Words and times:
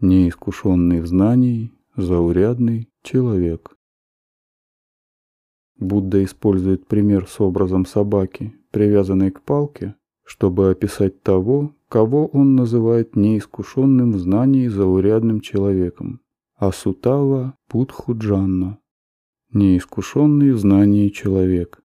неискушенный 0.00 1.00
в 1.00 1.06
знании, 1.06 1.72
заурядный 1.96 2.88
человек. 3.02 3.76
Будда 5.78 6.22
использует 6.24 6.86
пример 6.86 7.26
с 7.26 7.40
образом 7.40 7.86
собаки, 7.86 8.54
привязанной 8.70 9.30
к 9.30 9.42
палке, 9.42 9.94
чтобы 10.24 10.70
описать 10.70 11.22
того, 11.22 11.74
кого 11.88 12.26
он 12.26 12.56
называет 12.56 13.16
неискушенным 13.16 14.12
в 14.12 14.18
знании 14.18 14.68
заурядным 14.68 15.40
человеком. 15.40 16.20
Асутава 16.56 17.56
Путхуджанна– 17.68 18.78
неискушенный 19.52 20.52
в 20.52 20.58
знании 20.58 21.08
человек. 21.08 21.82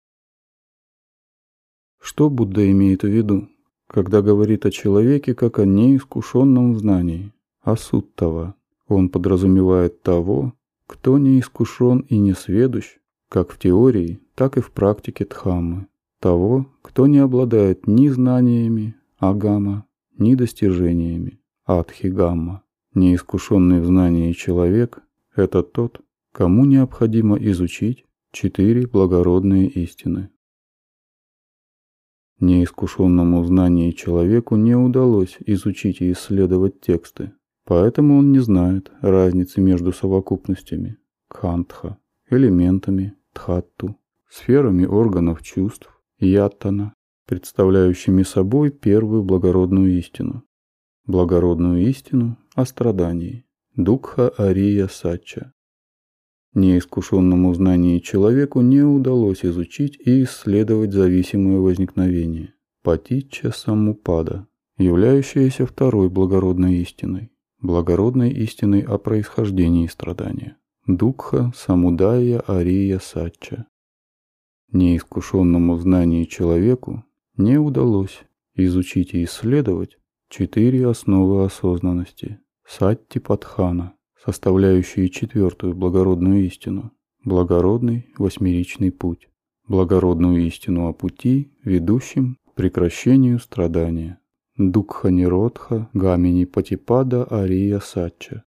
Что 1.99 2.29
Будда 2.29 2.69
имеет 2.71 3.03
в 3.03 3.07
виду, 3.07 3.49
когда 3.87 4.21
говорит 4.21 4.65
о 4.65 4.71
человеке 4.71 5.35
как 5.35 5.59
о 5.59 5.65
неискушенном 5.65 6.73
в 6.73 6.79
знании? 6.79 7.31
Асуттава. 7.61 8.55
Он 8.87 9.09
подразумевает 9.09 10.01
того, 10.01 10.53
кто 10.87 11.17
не 11.17 11.39
искушен 11.39 11.99
и 11.99 12.17
не 12.17 12.33
сведущ, 12.33 12.97
как 13.29 13.51
в 13.51 13.59
теории, 13.59 14.19
так 14.35 14.57
и 14.57 14.61
в 14.61 14.71
практике 14.71 15.25
Дхаммы. 15.25 15.87
Того, 16.19 16.67
кто 16.81 17.07
не 17.07 17.19
обладает 17.19 17.87
ни 17.87 18.09
знаниями 18.09 18.95
Агама, 19.17 19.85
ни 20.17 20.35
достижениями 20.35 21.39
Адхигамма. 21.63 22.63
Неискушенный 22.93 23.79
в 23.79 23.85
знании 23.85 24.33
человек– 24.33 25.01
это 25.35 25.63
тот, 25.63 26.01
кому 26.33 26.65
необходимо 26.65 27.37
изучить 27.37 28.05
четыре 28.31 28.87
благородные 28.87 29.67
истины. 29.67 30.29
Неискушенному 32.39 33.43
в 33.43 33.47
знании 33.47 33.91
человеку 33.91 34.55
не 34.55 34.75
удалось 34.75 35.37
изучить 35.45 36.01
и 36.01 36.11
исследовать 36.11 36.81
тексты, 36.81 37.33
поэтому 37.65 38.17
он 38.17 38.31
не 38.31 38.39
знает 38.39 38.91
разницы 39.01 39.61
между 39.61 39.91
совокупностями– 39.91 40.97
кхантха, 41.27 41.97
элементами 42.29 43.15
Дхатту, 43.33 43.97
сферами 44.29 44.85
органов 44.85 45.41
чувств, 45.41 45.89
Яттана, 46.19 46.93
представляющими 47.27 48.23
собой 48.23 48.71
первую 48.71 49.23
благородную 49.23 49.97
истину. 49.97 50.43
Благородную 51.05 51.87
истину 51.87 52.37
о 52.55 52.65
страдании. 52.65 53.45
Дукха 53.75 54.33
Ария 54.37 54.87
Сача. 54.87 55.53
Неискушенному 56.53 57.53
знании 57.53 57.99
человеку 57.99 58.59
не 58.59 58.81
удалось 58.81 59.45
изучить 59.45 59.97
и 60.05 60.23
исследовать 60.23 60.91
зависимое 60.91 61.59
возникновение. 61.59 62.53
Патича 62.83 63.51
Самупада, 63.51 64.47
являющаяся 64.77 65.65
второй 65.65 66.09
благородной 66.09 66.75
истиной. 66.79 67.31
Благородной 67.61 68.31
истиной 68.31 68.81
о 68.81 68.97
происхождении 68.97 69.85
страдания. 69.85 70.57
Дукха 70.87 71.51
Самудая 71.55 72.43
Ария 72.49 72.97
Сача. 72.97 73.67
Неискушенному 74.71 75.75
в 75.75 75.81
знании 75.81 76.23
человеку 76.23 77.05
не 77.37 77.59
удалось 77.59 78.23
изучить 78.55 79.13
и 79.13 79.25
исследовать 79.25 79.99
четыре 80.27 80.87
основы 80.87 81.45
осознанности 81.45 82.39
Сатти 82.65 83.19
Падхана, 83.19 83.93
составляющие 84.25 85.07
четвертую 85.09 85.75
благородную 85.75 86.43
истину, 86.47 86.91
благородный 87.23 88.07
восьмеричный 88.17 88.91
путь, 88.91 89.29
благородную 89.67 90.47
истину 90.47 90.87
о 90.87 90.93
пути, 90.93 91.53
ведущем 91.63 92.39
к 92.49 92.55
прекращению 92.55 93.37
страдания. 93.37 94.17
Дукха 94.57 95.09
Ниродха 95.09 95.89
Гамини 95.93 96.45
Патипада 96.45 97.25
Ария 97.31 97.79
Сача, 97.79 98.43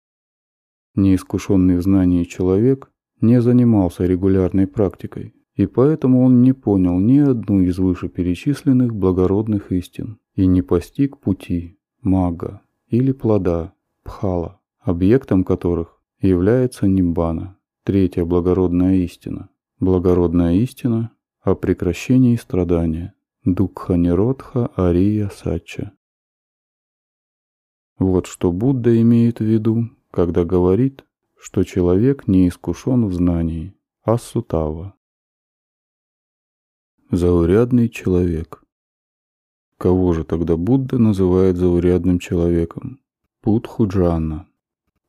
Неискушенный 0.96 1.78
в 1.78 1.84
знании 1.84 2.26
человек 2.26 2.92
не 3.22 3.42
занимался 3.42 4.06
регулярной 4.06 4.68
практикой, 4.68 5.34
и 5.56 5.68
поэтому 5.68 6.24
он 6.24 6.42
не 6.42 6.54
понял 6.54 7.00
ни 7.00 7.20
одну 7.20 7.61
из 7.61 7.78
вышеперечисленных 7.78 8.94
благородных 8.94 9.72
истин 9.72 10.20
и 10.34 10.48
не 10.48 10.61
постиг 10.61 11.20
пути, 11.20 11.80
мага 12.02 12.61
или 12.88 13.11
плода, 13.11 13.73
пхала, 14.04 14.60
объектом 14.80 15.44
которых 15.44 16.02
является 16.20 16.88
нимбана, 16.88 17.58
третья 17.84 18.26
благородная 18.26 18.95
истина. 18.95 19.50
Благородная 19.80 20.56
истина 20.56 21.11
о 21.42 21.56
прекращении 21.56 22.36
страдания, 22.36 23.14
дукха 23.46 23.98
ниродха 23.98 24.72
ария 24.78 25.30
сача. 25.30 25.92
Вот 27.98 28.28
что 28.28 28.52
Будда 28.52 29.02
имеет 29.02 29.40
в 29.40 29.44
виду, 29.44 29.90
когда 30.12 30.46
говорит, 30.46 31.06
что 31.40 31.64
человек 31.64 32.28
не 32.28 32.48
искушен 32.48 33.08
в 33.08 33.14
знании, 33.14 33.74
а 34.04 34.20
сутава. 34.20 34.94
Заурядный 37.10 37.90
человек. 37.90 38.64
Кого 39.78 40.14
же 40.14 40.23
тогда 40.23 40.56
Будда 40.56 41.00
называет 41.00 41.58
заурядным 41.58 42.20
человеком? 42.20 43.00
Путхуджана. 43.42 44.48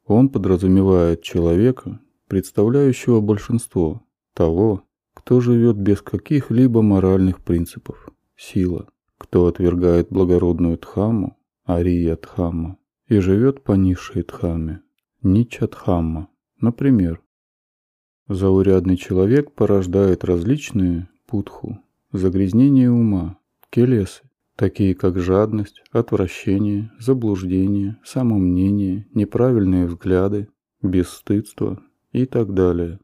Он 0.06 0.30
подразумевает 0.30 1.22
человека, 1.22 2.00
представляющего 2.28 3.20
большинство, 3.20 4.02
того, 4.32 4.84
кто 5.12 5.40
живет 5.40 5.76
без 5.76 6.00
каких-либо 6.00 6.80
моральных 6.80 7.44
принципов, 7.44 8.08
сила, 8.36 8.88
кто 9.18 9.46
отвергает 9.46 10.08
благородную 10.10 10.78
дхамму, 10.78 11.38
ария 11.68 12.16
дхамма, 12.16 12.78
и 13.06 13.18
живет 13.18 13.62
по 13.62 13.72
низшей 13.72 14.22
дхамме, 14.22 14.82
Ничатхамма. 15.22 16.28
Например, 16.60 17.22
заурядный 18.28 18.96
человек 18.96 19.52
порождает 19.52 20.24
различные 20.24 21.08
путху, 21.26 21.78
загрязнения 22.12 22.90
ума, 22.90 23.38
келесы, 23.70 24.22
такие 24.56 24.94
как 24.94 25.18
жадность, 25.18 25.82
отвращение, 25.92 26.90
заблуждение, 26.98 27.98
самомнение, 28.04 29.06
неправильные 29.14 29.86
взгляды, 29.86 30.48
бесстыдство 30.82 31.80
и 32.10 32.26
так 32.26 32.52
далее. 32.52 32.98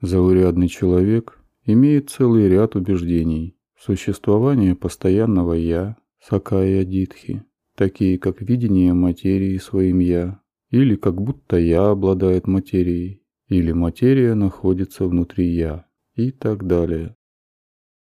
Заурядный 0.00 0.68
человек 0.68 1.40
имеет 1.64 2.10
целый 2.10 2.48
ряд 2.48 2.76
убеждений. 2.76 3.56
Существование 3.78 4.74
постоянного 4.74 5.52
«я», 5.52 5.96
сакая 6.20 6.84
дитхи, 6.84 7.44
такие 7.76 8.18
как 8.18 8.42
видение 8.42 8.92
материи 8.92 9.56
своим 9.58 10.00
«я», 10.00 10.40
или 10.70 10.96
как 10.96 11.22
будто 11.22 11.56
я 11.56 11.90
обладает 11.90 12.48
материей, 12.48 13.22
или 13.46 13.70
материя 13.70 14.34
находится 14.34 15.06
внутри 15.06 15.54
я, 15.54 15.86
и 16.14 16.32
так 16.32 16.66
далее. 16.66 17.14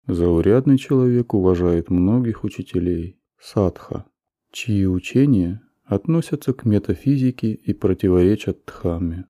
Заурядный 0.08 0.78
человек 0.78 1.34
уважает 1.34 1.90
многих 1.90 2.46
учителей, 2.46 3.20
садха, 3.38 4.06
чьи 4.54 4.88
учения 4.88 5.62
относятся 5.84 6.54
к 6.54 6.64
метафизике 6.64 7.52
и 7.52 7.74
противоречат 7.74 8.64
дхамме. 8.66 9.26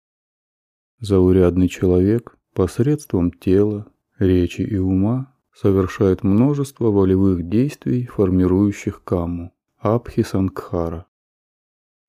Заурядный 1.00 1.68
человек 1.68 2.38
посредством 2.54 3.32
тела, 3.32 3.88
речи 4.20 4.62
и 4.62 4.78
ума 4.78 5.34
совершает 5.60 6.24
множество 6.24 6.92
волевых 6.92 7.50
действий, 7.50 8.06
формирующих 8.06 9.04
каму, 9.04 9.54
абхисангхара. 9.80 11.08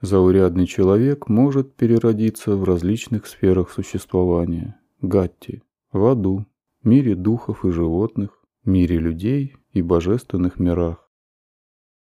Заурядный 0.03 0.67
человек 0.67 1.29
может 1.29 1.75
переродиться 1.75 2.57
в 2.57 2.65
различных 2.65 3.27
сферах 3.27 3.71
существования– 3.71 4.79
гатти, 5.01 5.63
в 5.93 6.05
аду, 6.05 6.47
мире 6.83 7.15
духов 7.15 7.65
и 7.65 7.71
животных, 7.71 8.45
мире 8.65 8.99
людей 8.99 9.57
и 9.73 9.81
божественных 9.81 10.59
мирах. 10.59 11.11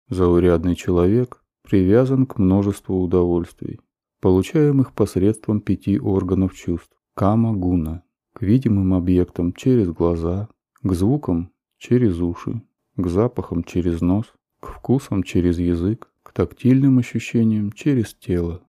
Заурядный 0.09 0.75
человек 0.75 1.41
привязан 1.63 2.25
к 2.25 2.37
множеству 2.37 3.01
удовольствий, 3.01 3.79
получаемых 4.19 4.93
посредством 4.93 5.61
пяти 5.61 5.97
органов 5.97 6.53
чувств– 6.53 6.91
кама-гуна, 7.15 8.03
к 8.33 8.41
видимым 8.41 8.93
объектам 8.93 9.53
через 9.53 9.89
глаза, 9.89 10.49
к 10.87 10.93
звукам 10.93 11.51
через 11.77 12.19
уши, 12.19 12.61
к 12.95 13.07
запахам 13.07 13.63
через 13.63 14.01
нос, 14.01 14.33
к 14.59 14.67
вкусам 14.67 15.23
через 15.23 15.59
язык, 15.59 16.09
тактильным 16.37 16.99
ощущениям 16.99 17.71
через 17.71 18.13
тело. 18.13 18.61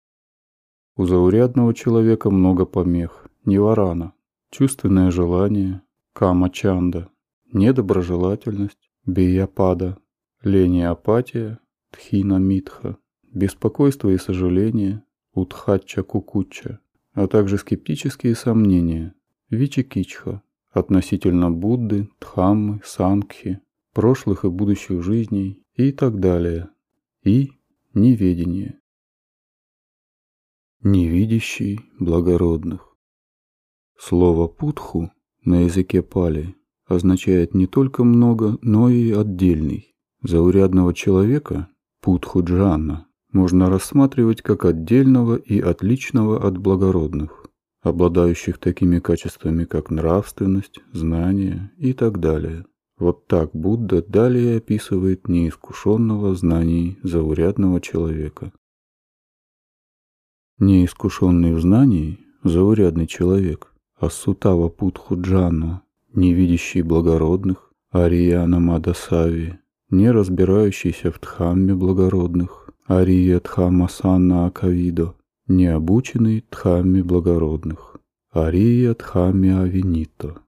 У 0.96 1.04
заурядного 1.04 1.74
человека 1.74 2.30
много 2.30 2.64
помех, 2.64 3.26
неварана, 3.44 4.12
чувственное 4.50 5.10
желание, 5.10 5.82
кама-чанда, 6.12 7.08
недоброжелательность, 7.52 8.88
бияпада, 9.04 9.98
лень 10.44 10.76
и 10.76 10.82
апатия, 10.82 11.58
тхина-митха, 11.90 12.98
беспокойство 13.24 14.10
и 14.10 14.16
сожаление, 14.16 15.02
утхача-кукуча, 15.34 16.78
а 17.14 17.26
также 17.26 17.58
скептические 17.58 18.36
сомнения, 18.36 19.12
вичикичха, 19.50 20.40
относительно 20.76 21.50
Будды, 21.50 22.10
Дхаммы, 22.20 22.80
Сангхи, 22.84 23.60
прошлых 23.94 24.44
и 24.44 24.50
будущих 24.50 25.02
жизней 25.02 25.62
и 25.74 25.90
так 25.90 26.20
далее. 26.20 26.68
И 27.24 27.52
неведение. 27.94 28.78
невидящий 30.82 31.80
благородных. 31.98 32.94
Слово 33.98 34.46
«путху» 34.46 35.10
на 35.44 35.62
языке 35.62 36.02
пали 36.02 36.54
означает 36.86 37.54
не 37.54 37.66
только 37.66 38.04
много, 38.04 38.58
но 38.60 38.90
и 38.90 39.10
отдельный. 39.12 39.96
Заурядного 40.22 40.92
человека, 40.94 41.68
путху 42.00 42.44
джанна, 42.44 43.06
можно 43.32 43.70
рассматривать 43.70 44.42
как 44.42 44.64
отдельного 44.64 45.36
и 45.36 45.58
отличного 45.58 46.46
от 46.46 46.58
благородных, 46.58 47.45
обладающих 47.86 48.58
такими 48.58 48.98
качествами, 48.98 49.64
как 49.64 49.90
нравственность, 49.90 50.80
знание 50.92 51.70
и 51.78 51.92
так 51.92 52.18
далее. 52.18 52.64
Вот 52.98 53.26
так 53.26 53.50
Будда 53.52 54.02
далее 54.02 54.56
описывает 54.56 55.28
неискушенного 55.28 56.34
знаний 56.34 56.98
заурядного 57.02 57.80
человека. 57.80 58.52
Неискушенный 60.58 61.54
в 61.54 61.60
знании, 61.60 62.18
заурядный 62.42 63.06
человек, 63.06 63.72
Асутава 64.00 64.68
Путхуджану, 64.68 65.82
не 66.12 66.32
видящий 66.32 66.82
благородных, 66.82 67.70
Арияна 67.90 68.58
Мадасави, 68.58 69.58
не 69.90 70.10
разбирающийся 70.10 71.12
в 71.12 71.20
Дхамме 71.20 71.74
благородных, 71.74 72.70
Ария 72.88 73.40
Дхамасана 73.40 74.46
Акавидо, 74.46 75.14
не 75.48 75.66
обученный 75.66 76.44
Дхамме 76.50 77.04
благородных, 77.04 77.98
Ария 78.34 78.94
Дхамме 78.94 79.56
Авинито. 79.56 80.42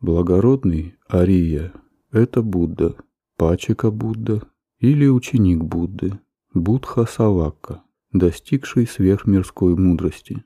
Благородный 0.00 0.96
Ария– 1.10 1.72
это 2.10 2.42
Будда, 2.42 2.96
Пачика 3.36 3.90
Будда 3.90 4.42
или 4.78 5.06
ученик 5.06 5.62
Будды, 5.62 6.18
Будха 6.54 7.04
Савакка 7.04 7.82
достигший 8.12 8.86
сверхмирской 8.86 9.76
мудрости. 9.76 10.42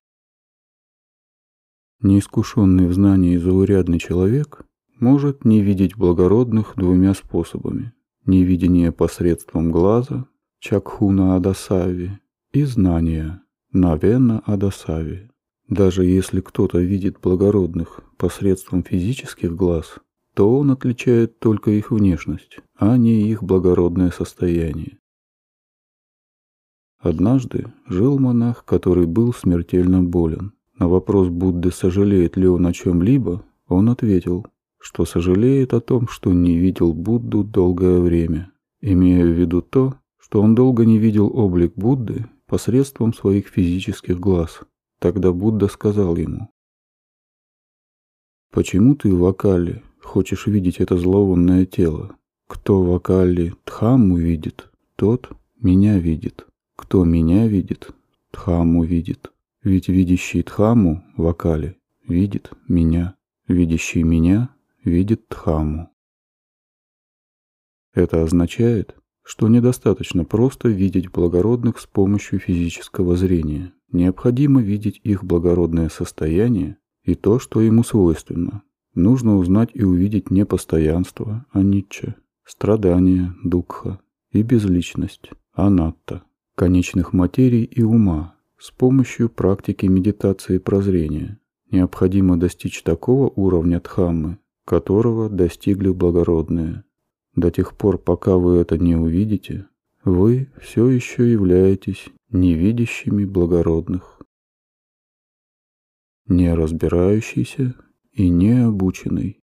Неискушенный 2.02 2.88
в 2.88 2.94
знании 2.94 3.36
заурядный 3.36 3.98
человек 3.98 4.64
может 4.98 5.44
не 5.44 5.62
видеть 5.62 5.96
благородных 5.96 6.74
двумя 6.76 7.14
способами. 7.14 7.92
Невидение 8.26 8.90
посредством 8.90 9.70
глаза, 9.70 10.26
чакхуна 10.58 11.36
адасави, 11.36 12.18
и 12.52 12.64
знания, 12.64 13.42
навена 13.72 14.42
адасави. 14.44 15.30
Даже 15.68 16.04
если 16.04 16.40
кто-то 16.40 16.80
видит 16.80 17.20
благородных 17.22 18.00
посредством 18.16 18.82
физических 18.82 19.54
глаз, 19.54 19.98
то 20.34 20.58
он 20.58 20.72
отличает 20.72 21.38
только 21.38 21.70
их 21.70 21.92
внешность, 21.92 22.58
а 22.76 22.96
не 22.96 23.30
их 23.30 23.42
благородное 23.44 24.10
состояние. 24.10 24.98
Однажды 26.98 27.72
жил 27.86 28.18
монах, 28.18 28.64
который 28.64 29.06
был 29.06 29.32
смертельно 29.32 30.02
болен. 30.02 30.52
На 30.78 30.88
вопрос 30.88 31.28
Будды, 31.28 31.70
сожалеет 31.70 32.36
ли 32.36 32.48
он 32.48 32.66
о 32.66 32.72
чем-либо, 32.72 33.44
он 33.68 33.90
ответил, 33.90 34.46
что 34.78 35.04
сожалеет 35.04 35.72
о 35.72 35.80
том, 35.80 36.08
что 36.08 36.32
не 36.32 36.58
видел 36.58 36.94
Будду 36.94 37.44
долгое 37.44 38.00
время, 38.00 38.50
имея 38.80 39.24
в 39.24 39.38
виду 39.38 39.62
то, 39.62 39.94
что 40.18 40.42
он 40.42 40.54
долго 40.54 40.84
не 40.84 40.98
видел 40.98 41.30
облик 41.32 41.74
Будды 41.76 42.26
посредством 42.50 43.14
своих 43.14 43.48
физических 43.48 44.20
глаз. 44.20 44.60
Тогда 44.98 45.32
Будда 45.32 45.68
сказал 45.68 46.16
ему, 46.16 46.50
«Почему 48.50 48.94
ты 48.94 49.14
в 49.14 49.24
Акале 49.24 49.82
хочешь 50.02 50.46
видеть 50.46 50.80
это 50.80 50.98
зловонное 50.98 51.64
тело? 51.64 52.16
Кто 52.46 52.82
в 52.82 52.94
Акале 52.94 53.54
Дхамму 53.64 54.18
видит, 54.18 54.70
тот 54.96 55.30
меня 55.56 55.98
видит». 55.98 56.46
Кто 56.80 57.04
меня 57.04 57.46
видит, 57.46 57.90
Дхаму 58.32 58.82
видит. 58.84 59.30
Ведь 59.62 59.88
видящий 59.88 60.42
Дхаму 60.42 61.04
в 61.16 61.26
Акале 61.28 61.76
видит 62.08 62.50
меня. 62.66 63.16
Видящий 63.46 64.02
меня 64.02 64.48
видит 64.82 65.22
Дхаму. 65.28 65.90
Это 67.92 68.22
означает, 68.22 68.96
что 69.30 69.46
недостаточно 69.46 70.24
просто 70.24 70.68
видеть 70.68 71.12
благородных 71.12 71.78
с 71.78 71.86
помощью 71.86 72.40
физического 72.40 73.16
зрения. 73.16 73.72
Необходимо 73.92 74.60
видеть 74.60 75.00
их 75.04 75.22
благородное 75.22 75.88
состояние 75.88 76.78
и 77.04 77.14
то, 77.14 77.38
что 77.38 77.60
ему 77.60 77.84
свойственно. 77.84 78.62
Нужно 78.96 79.36
узнать 79.36 79.70
и 79.72 79.84
увидеть 79.84 80.32
непостоянство, 80.32 81.46
анитча, 81.52 82.16
страдания, 82.44 83.32
дукха 83.44 84.00
и 84.32 84.42
безличность, 84.42 85.30
анатта 85.52 86.24
конечных 86.56 87.12
материй 87.12 87.62
и 87.62 87.84
ума 87.84 88.34
с 88.58 88.72
помощью 88.72 89.28
практики 89.30 89.86
медитации 89.86 90.58
прозрения. 90.58 91.38
Необходимо 91.70 92.36
достичь 92.36 92.82
такого 92.82 93.32
уровня 93.36 93.78
Дхаммы, 93.78 94.38
которого 94.64 95.30
достигли 95.30 95.90
благородные. 95.90 96.82
До 97.40 97.50
тех 97.50 97.74
пор, 97.74 97.96
пока 97.96 98.36
вы 98.36 98.58
это 98.58 98.76
не 98.76 98.94
увидите, 98.94 99.66
вы 100.04 100.50
все 100.60 100.88
еще 100.88 101.32
являетесь 101.32 102.10
невидящими 102.28 103.24
благородных. 103.24 104.20
Не 106.26 106.52
разбирающийся 106.52 107.76
и 108.12 108.28
не 108.28 108.62
обученный. 108.62 109.40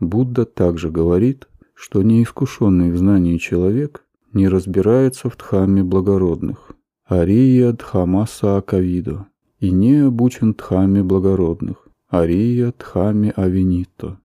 Будда 0.00 0.44
также 0.44 0.90
говорит, 0.90 1.48
что 1.72 2.02
неискушенный 2.02 2.90
в 2.90 2.98
знании 2.98 3.36
человек 3.36 4.04
не 4.32 4.48
разбирается 4.48 5.30
в 5.30 5.36
Дхамме 5.36 5.84
благородных, 5.84 6.72
Ария 7.08 7.74
Дхамаса 7.74 8.56
Акавидо, 8.56 9.28
и 9.60 9.70
не 9.70 10.04
обучен 10.04 10.52
Дхамме 10.52 11.04
благородных, 11.04 11.86
Ария 12.12 12.74
Дхамме 12.76 13.30
Авинито. 13.30 14.18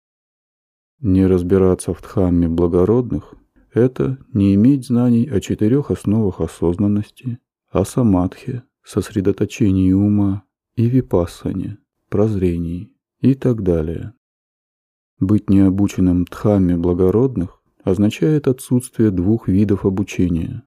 Не 1.04 1.28
разбираться 1.28 1.94
в 1.94 2.02
Дхамме 2.02 2.48
благородных– 2.48 3.36
это 3.74 4.18
не 4.32 4.56
иметь 4.56 4.88
знаний 4.88 5.28
о 5.28 5.42
четырех 5.42 5.92
основах 5.92 6.40
осознанности, 6.40 7.40
о 7.70 7.84
самадхе, 7.84 8.64
сосредоточении 8.86 9.92
ума 9.92 10.44
и 10.76 10.88
випассане, 10.88 11.80
прозрении 12.08 12.96
и 13.20 13.34
так 13.34 13.64
далее. 13.64 14.14
Быть 15.20 15.50
необученным 15.50 16.24
Дхамме 16.24 16.78
благородных 16.78 17.62
означает 17.84 18.48
отсутствие 18.48 19.12
двух 19.12 19.50
видов 19.50 19.86
обучения. 19.86 20.64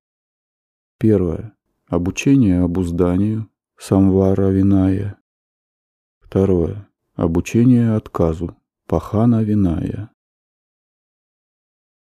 Первое. 0.98 1.56
Обучение 1.86 2.60
обузданию, 2.60 3.48
самвара 3.78 4.50
виная. 4.50 5.18
Второе. 6.20 6.90
Обучение 7.14 7.94
отказу, 7.94 8.54
пахана 8.86 9.42
виная. 9.42 10.10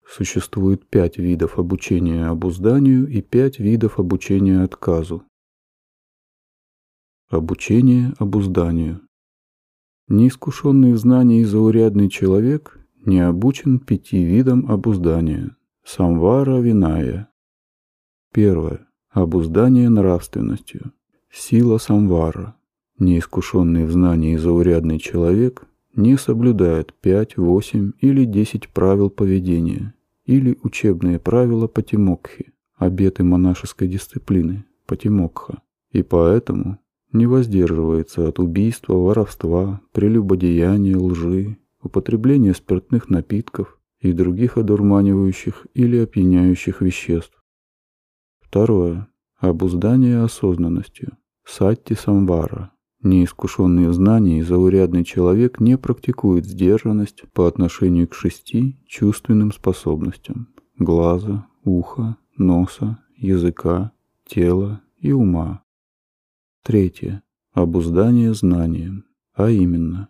Существует 0.07 0.89
пять 0.89 1.19
видов 1.19 1.59
обучения 1.59 2.27
обузданию 2.27 3.09
и 3.09 3.23
пять 3.23 3.59
видов 3.59 3.99
обучения 3.99 4.63
отказу. 4.63 5.25
Обучение 7.29 8.13
обузданию. 8.19 9.01
Неискушенный 10.09 10.93
в 10.93 10.99
знании 10.99 11.43
заурядный 11.43 12.11
человек 12.11 12.79
не 13.07 13.21
обучен 13.21 13.79
пяти 13.79 14.23
видам 14.23 14.71
обуздания. 14.71 15.57
Самвара 15.83 16.61
виная. 16.61 17.29
Первое. 18.33 18.87
Обуздание 19.11 19.89
нравственностью. 19.89 20.93
Сила 21.31 21.79
самвара. 21.79 22.57
Неискушенный 22.99 23.87
в 23.87 23.93
знании 23.93 24.37
заурядный 24.37 24.99
человек 24.99 25.67
не 25.97 26.17
соблюдает 26.17 26.95
пять, 27.01 27.37
восемь 27.37 27.93
или 28.01 28.25
десять 28.25 28.69
правил 28.69 29.11
поведения 29.11 29.95
или 30.25 30.59
учебные 30.63 31.19
правила 31.19 31.67
патимокхи, 31.67 32.53
обеты 32.77 33.25
монашеской 33.25 33.89
дисциплины, 33.89 34.65
патимокха, 34.87 35.63
и 35.91 36.03
поэтому 36.03 36.79
не 37.13 37.27
воздерживается 37.27 38.29
от 38.29 38.39
убийства, 38.39 38.95
воровства, 38.95 39.81
прелюбодеяния, 39.93 40.97
лжи, 40.97 41.59
употребление 41.83 42.55
спиртных 42.55 43.09
напитков 43.09 43.79
и 44.01 44.13
других 44.13 44.59
одурманивающих 44.59 45.67
или 45.75 45.99
опьяняющих 45.99 46.81
веществ. 46.81 47.43
Второе. 48.41 49.09
Обуздание 49.39 50.23
осознанностью. 50.23 51.13
Сатти 51.45 51.95
самвара. 51.95 52.71
Неискушенный 53.05 53.89
в 53.89 53.93
знании 53.93 54.41
заурядный 54.41 55.05
человек 55.05 55.61
не 55.61 55.77
практикует 55.77 56.47
сдержанность 56.47 57.25
по 57.35 57.47
отношению 57.47 58.09
к 58.09 58.15
шести 58.15 58.79
чувственным 58.87 59.53
способностям– 59.53 60.49
глаза, 60.79 61.47
уха, 61.65 62.17
носа, 62.39 62.99
языка, 63.15 63.93
тела 64.27 64.81
и 64.97 65.13
ума. 65.13 65.63
Третье. 66.63 67.23
Обуздание 67.53 68.33
знанием, 68.33 69.05
а 69.35 69.51
именно. 69.51 70.09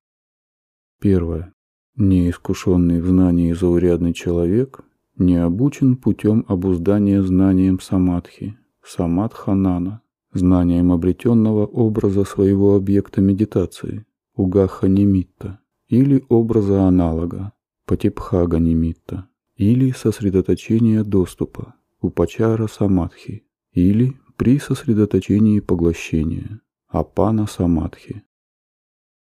Первое. 1.01 1.53
Неискушенный 1.97 3.01
в 3.01 3.09
знании 3.09 3.53
заурядный 3.55 4.13
человек 4.13 4.85
не 5.19 5.37
обучен 5.37 5.97
путем 5.97 6.45
обуздания 6.47 7.23
знанием 7.23 7.81
самадхи, 7.81 8.57
самадханана, 8.85 10.01
знанием 10.35 10.93
обретенного 10.93 11.67
образа 11.67 12.25
своего 12.25 12.75
объекта 12.77 13.21
медитации, 13.21 14.05
угаха 14.35 14.89
немитта, 14.89 15.61
или 15.89 16.25
образа 16.29 16.83
аналога, 16.83 17.53
патипхага 17.87 18.59
немитта, 18.59 19.29
или 19.57 19.93
сосредоточения 19.93 21.05
доступа, 21.05 21.75
упачара 22.01 22.67
самадхи, 22.67 23.45
или 23.73 24.17
при 24.37 24.59
сосредоточении 24.59 25.61
поглощения, 25.61 26.61
апана 26.89 27.47
самадхи. 27.47 28.23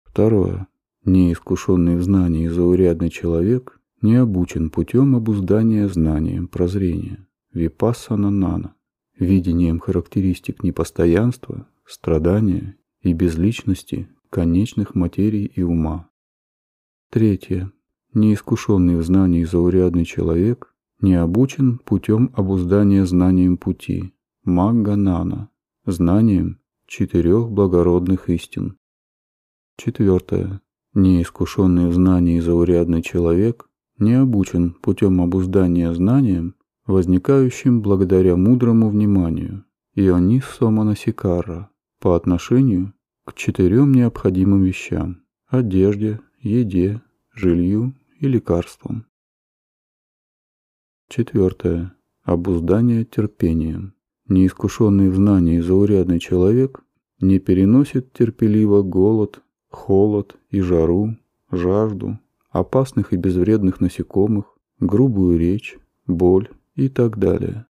Второе. 0.02 0.68
Неискушенный 1.04 1.96
в 1.96 2.02
знании 2.02 2.48
заурядный 2.48 3.10
человек 3.10 3.80
не 4.00 4.16
обучен 4.16 4.70
путем 4.70 5.16
обуздания 5.16 5.86
знанием 5.88 6.48
прозрения, 6.48 7.26
випассана 7.52 8.30
нана, 8.30 8.73
видением 9.18 9.80
характеристик 9.80 10.62
непостоянства, 10.62 11.66
страдания 11.86 12.76
и 13.00 13.12
безличности 13.12 14.08
конечных 14.30 14.94
материй 14.94 15.44
и 15.44 15.62
ума. 15.62 16.08
Третье. 17.10 17.70
Неискушенный 18.12 18.96
в 18.96 19.02
знании 19.02 19.44
заурядный 19.44 20.04
человек 20.04 20.74
не 21.00 21.14
обучен 21.14 21.78
путем 21.78 22.32
обуздания 22.34 23.04
знанием 23.04 23.56
пути, 23.56 24.14
магганана, 24.44 25.50
знанием 25.84 26.60
четырех 26.86 27.50
благородных 27.50 28.28
истин. 28.30 28.76
Четвертое. 29.76 30.60
Неискушенный 30.94 31.88
в 31.88 31.94
знании 31.94 32.40
заурядный 32.40 33.02
человек 33.02 33.68
не 33.98 34.14
обучен 34.14 34.72
путем 34.72 35.20
обуздания 35.20 35.92
знанием 35.92 36.54
возникающим 36.86 37.80
благодаря 37.80 38.36
мудрому 38.36 38.90
вниманию 38.90 39.64
Ионис 39.94 40.44
Соманасикара 40.44 41.70
по 41.98 42.14
отношению 42.14 42.92
к 43.24 43.34
четырем 43.34 43.92
необходимым 43.92 44.62
вещам– 44.62 45.22
одежде, 45.46 46.20
еде, 46.40 47.00
жилью 47.32 47.94
и 48.20 48.28
лекарствам. 48.28 49.06
Четвертое. 51.08 51.94
Обуздание 52.22 53.04
терпением. 53.04 53.94
Неискушенный 54.28 55.10
в 55.10 55.16
знании 55.16 55.60
заурядный 55.60 56.18
человек 56.18 56.82
не 57.20 57.38
переносит 57.38 58.12
терпеливо 58.12 58.82
голод, 58.82 59.42
холод 59.70 60.36
и 60.50 60.60
жару, 60.60 61.16
жажду, 61.50 62.18
опасных 62.50 63.12
и 63.12 63.16
безвредных 63.16 63.80
насекомых, 63.80 64.58
грубую 64.80 65.38
речь, 65.38 65.78
боль 66.06 66.48
и 66.74 66.88
так 66.88 67.18
далее. 67.18 67.66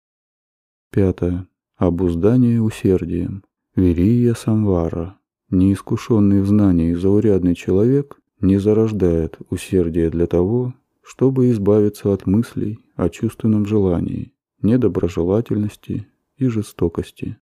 Пятое. 0.91 1.47
Обуздание 1.77 2.61
усердием. 2.61 3.45
Верия 3.77 4.35
самвара. 4.35 5.19
Неискушенный 5.51 6.43
в 6.43 6.47
знании 6.47 6.95
заурядный 6.95 7.55
человек 7.55 8.21
не 8.41 8.59
зарождает 8.59 9.39
усердие 9.51 10.11
для 10.11 10.27
того, 10.27 10.75
чтобы 11.03 11.51
избавиться 11.51 12.13
от 12.13 12.27
мыслей 12.27 12.81
о 12.97 13.09
чувственном 13.09 13.65
желании, 13.65 14.35
недоброжелательности 14.61 16.07
и 16.37 16.49
жестокости. 16.49 17.39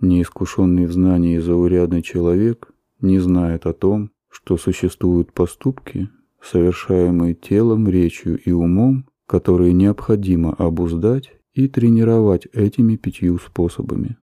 Неискушенный 0.00 0.86
в 0.86 0.92
знании 0.92 1.38
заурядный 1.38 2.02
человек 2.02 2.72
не 3.00 3.18
знает 3.18 3.64
о 3.66 3.72
том, 3.72 4.10
что 4.28 4.56
существуют 4.56 5.32
поступки, 5.32 6.10
совершаемые 6.42 7.34
телом, 7.34 7.88
речью 7.88 8.38
и 8.38 8.50
умом, 8.50 9.08
которые 9.26 9.72
необходимо 9.72 10.52
обуздать 10.54 11.32
и 11.52 11.68
тренировать 11.68 12.46
этими 12.46 12.96
пятью 12.96 13.38
способами. 13.38 14.18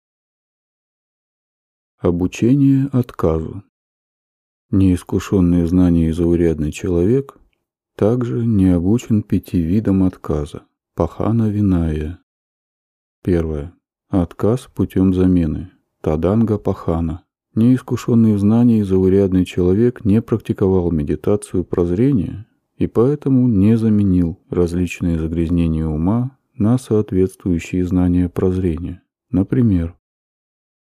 Обучение 1.98 2.88
отказу. 2.92 3.64
Неискушенный 4.70 5.64
в 5.64 5.68
знании 5.68 6.12
заурядный 6.12 6.72
человек 6.72 7.38
также 7.96 8.46
не 8.46 8.70
обучен 8.70 9.22
пяти 9.22 9.62
видам 9.62 10.04
отказа. 10.04 10.64
Пахана 10.96 11.50
виная. 11.50 12.20
Первое. 13.24 13.74
Отказ 14.10 14.68
путем 14.74 15.14
замены. 15.14 15.72
Таданга 16.02 16.58
пахана. 16.58 17.24
Неискушенный 17.54 18.34
в 18.34 18.40
знании 18.40 18.82
заурядный 18.82 19.46
человек 19.46 20.04
не 20.06 20.22
практиковал 20.22 20.90
медитацию 20.92 21.64
прозрения 21.64 22.48
и 22.82 22.88
поэтому 22.88 23.48
не 23.48 23.78
заменил 23.78 24.40
различные 24.50 25.20
загрязнения 25.20 25.86
ума 25.86 26.36
на 26.56 26.80
соответствующие 26.80 27.86
знания 27.86 28.28
прозрения. 28.28 29.04
Например, 29.30 29.96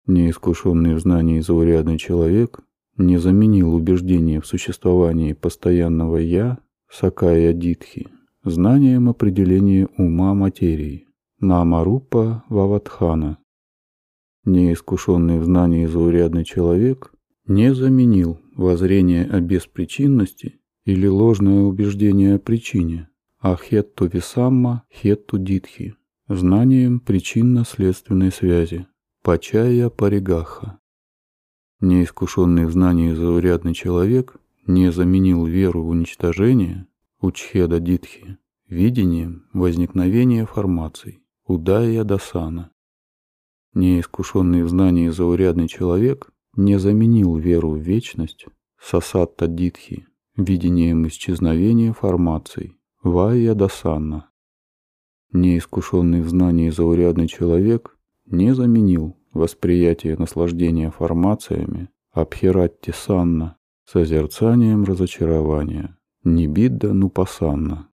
неискушенный 0.06 0.96
в 0.96 1.00
знании 1.00 1.40
заурядный 1.40 1.98
человек 1.98 2.60
не 2.98 3.18
заменил 3.18 3.74
убеждение 3.74 4.42
в 4.42 4.46
существовании 4.46 5.32
постоянного 5.32 6.18
«я» 6.18 6.58
Сакая 6.90 7.54
Дитхи 7.54 8.08
знанием 8.44 9.08
определения 9.08 9.88
ума 9.98 10.34
материи 10.34 11.08
Намарупа 11.40 12.44
Ваватхана. 12.50 13.38
Неискушенный 14.44 15.40
в 15.40 15.46
знании 15.46 15.86
заурядный 15.86 16.44
человек 16.44 17.14
не 17.46 17.74
заменил 17.74 18.42
воззрение 18.58 19.26
о 19.26 19.40
беспричинности 19.40 20.60
или 20.88 21.06
ложное 21.06 21.64
убеждение 21.64 22.36
о 22.36 22.40
причине, 22.40 23.10
а 23.40 23.58
хетту 23.58 24.08
висамма 24.08 24.84
хетту 24.90 25.38
дитхи, 25.38 25.96
знанием 26.30 27.02
причинно-следственной 27.02 28.32
связи, 28.32 28.88
пачая 29.22 29.90
паригаха. 29.90 30.80
Неискушенный 31.82 32.66
в 32.66 32.72
знании 32.72 33.12
заурядный 33.12 33.74
человек 33.74 34.38
не 34.66 34.90
заменил 34.94 35.46
веру 35.46 35.84
в 35.84 35.90
уничтожение, 35.90 36.88
учхеда 37.20 37.82
дитхи, 37.82 38.38
видением 38.70 39.46
возникновения 39.52 40.46
формаций, 40.46 41.22
удая 41.46 42.06
дасана. 42.06 42.72
Неискушенный 43.74 44.64
в 44.64 44.70
знании 44.70 45.10
заурядный 45.10 45.68
человек 45.68 46.32
не 46.56 46.80
заменил 46.80 47.36
веру 47.36 47.72
в 47.72 47.78
вечность, 47.78 48.46
сасатта 48.80 49.48
дитхи, 49.48 50.08
видением 50.38 51.08
исчезновения 51.08 51.92
формаций, 51.94 52.80
вая 53.04 53.56
дасанна. 53.56 54.30
Неискушенный 55.34 56.22
в 56.22 56.30
знании 56.30 56.70
заурядный 56.70 57.28
человек 57.28 57.98
не 58.26 58.54
заменил 58.54 59.18
восприятие 59.34 60.16
наслаждения 60.18 60.92
формациями 60.92 61.90
абхиратти 62.12 62.92
санна 62.92 63.58
созерцанием 63.86 64.84
разочарования, 64.84 65.98
нибидда 66.24 66.94
нупасанна. 66.94 67.90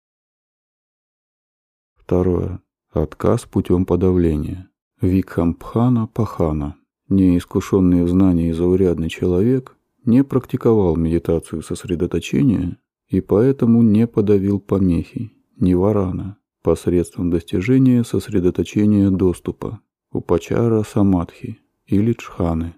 Второе. 1.95 2.61
Отказ 2.91 3.43
путем 3.43 3.87
подавления. 3.87 4.69
Викхампхана 5.01 6.07
пахана. 6.07 6.77
Неискушенный 7.09 8.05
в 8.05 8.09
знании 8.09 8.53
заурядный 8.53 9.09
человек 9.09 9.77
не 10.05 10.25
практиковал 10.25 10.97
медитацию 10.97 11.63
сосредоточения 11.63 12.79
и 13.09 13.21
поэтому 13.21 13.83
не 13.83 14.07
подавил 14.07 14.59
помехи, 14.59 15.33
ни 15.57 15.75
варана, 15.75 16.39
посредством 16.63 17.31
достижения 17.31 18.05
сосредоточения 18.05 19.11
доступа, 19.11 19.81
упачара 20.11 20.83
самадхи 20.83 21.59
или 21.87 22.13
джханы. 22.13 22.75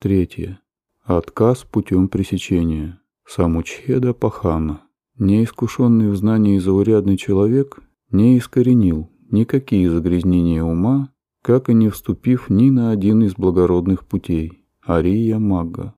Третье. 0.00 0.60
Отказ 1.02 1.64
путем 1.64 2.08
пресечения. 2.08 3.00
Самучхеда 3.26 4.14
пахана. 4.14 4.82
Неискушенный 5.16 6.10
в 6.10 6.16
знании 6.16 6.58
заурядный 6.58 7.16
человек 7.16 7.78
не 8.10 8.36
искоренил 8.36 9.10
никакие 9.30 9.88
загрязнения 9.90 10.62
ума, 10.62 11.12
как 11.40 11.68
и 11.68 11.74
не 11.74 11.88
вступив 11.88 12.50
ни 12.50 12.70
на 12.70 12.90
один 12.90 13.22
из 13.22 13.34
благородных 13.34 14.06
путей– 14.06 14.60
Ария 14.86 15.38
Мага. 15.38 15.94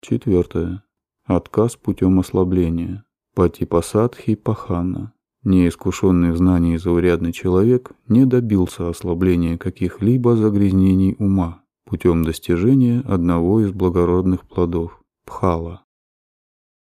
Четвертое. 0.00 0.84
Отказ 1.24 1.74
путем 1.74 2.20
ослабления. 2.20 3.04
Патипасадхи 3.34 4.36
Пахана. 4.36 5.12
Неискушенный 5.42 6.30
в 6.30 6.36
знании 6.36 6.76
заурядный 6.76 7.32
человек 7.32 7.90
не 8.06 8.26
добился 8.26 8.88
ослабления 8.88 9.58
каких-либо 9.58 10.36
загрязнений 10.36 11.16
ума 11.18 11.64
путем 11.84 12.22
достижения 12.22 13.00
одного 13.00 13.60
из 13.60 13.72
благородных 13.72 14.46
плодов– 14.46 15.02
пхала. 15.24 15.82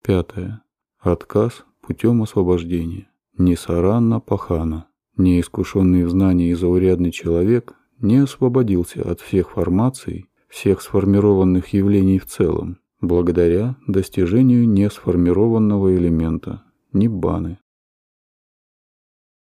Пятое. 0.04 0.62
Отказ 0.98 1.64
путем 1.80 2.20
освобождения. 2.20 3.08
Нисаранна 3.38 4.20
Пахана. 4.20 4.88
Неискушенный 5.16 6.04
в 6.04 6.10
знании 6.10 6.52
заурядный 6.52 7.12
человек 7.12 7.74
не 7.98 8.18
освободился 8.18 9.10
от 9.10 9.22
всех 9.22 9.52
формаций, 9.52 10.28
всех 10.48 10.82
сформированных 10.82 11.68
явлений 11.68 12.18
в 12.18 12.26
целом, 12.26 12.78
благодаря 13.00 13.76
достижению 13.86 14.68
несформированного 14.68 15.96
элемента– 15.96 16.62
ниббаны. 16.92 17.58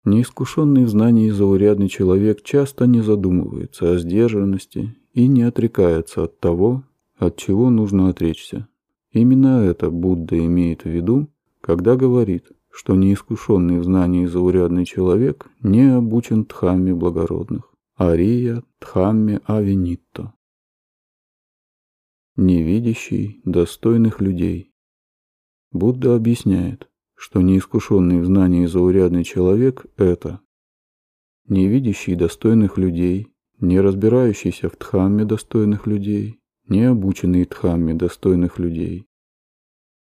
Неискушенный 0.05 0.85
в 0.85 0.89
знании 0.89 1.31
заурядный 1.31 1.89
человек 1.89 2.43
часто 2.43 2.87
не 2.87 3.03
задумывается 3.03 3.93
о 3.93 3.99
сдержанности 3.99 4.97
и 5.13 5.29
не 5.29 5.43
отрекается 5.43 6.25
от 6.25 6.41
того, 6.41 6.85
от 7.19 7.37
чего 7.37 7.71
нужно 7.71 8.09
отречься. 8.09 8.67
Именно 9.13 9.63
это 9.65 9.91
Будда 9.91 10.39
имеет 10.39 10.85
в 10.85 10.89
виду, 10.89 11.29
когда 11.61 11.97
говорит, 11.97 12.47
что 12.71 12.95
неискушенный 12.95 13.79
в 13.79 13.85
знании 13.85 14.27
заурядный 14.27 14.87
человек 14.87 15.49
не 15.63 15.95
обучен 15.95 16.45
дхамме 16.45 16.95
благородных, 16.95 17.71
ария 17.99 18.63
дхамме 18.81 19.41
авинитто. 19.45 20.33
Невидящий 22.37 23.41
достойных 23.45 24.21
людей. 24.21 24.73
Будда 25.73 26.15
объясняет, 26.15 26.89
что 27.17 27.41
неискушенный 27.41 28.21
в 28.21 28.27
знании 28.27 28.67
заурядный 28.67 29.25
человек– 29.25 29.85
это 29.97 30.41
не 31.51 31.67
видящий 31.67 32.15
достойных 32.15 32.79
людей, 32.79 33.27
не 33.59 33.81
разбирающийся 33.81 34.69
в 34.69 34.79
дхамме 34.79 35.25
достойных 35.25 35.89
людей, 35.89 36.39
не 36.69 36.85
обученный 36.85 37.45
дхамме 37.45 37.95
достойных 37.95 38.61
людей. 38.61 39.07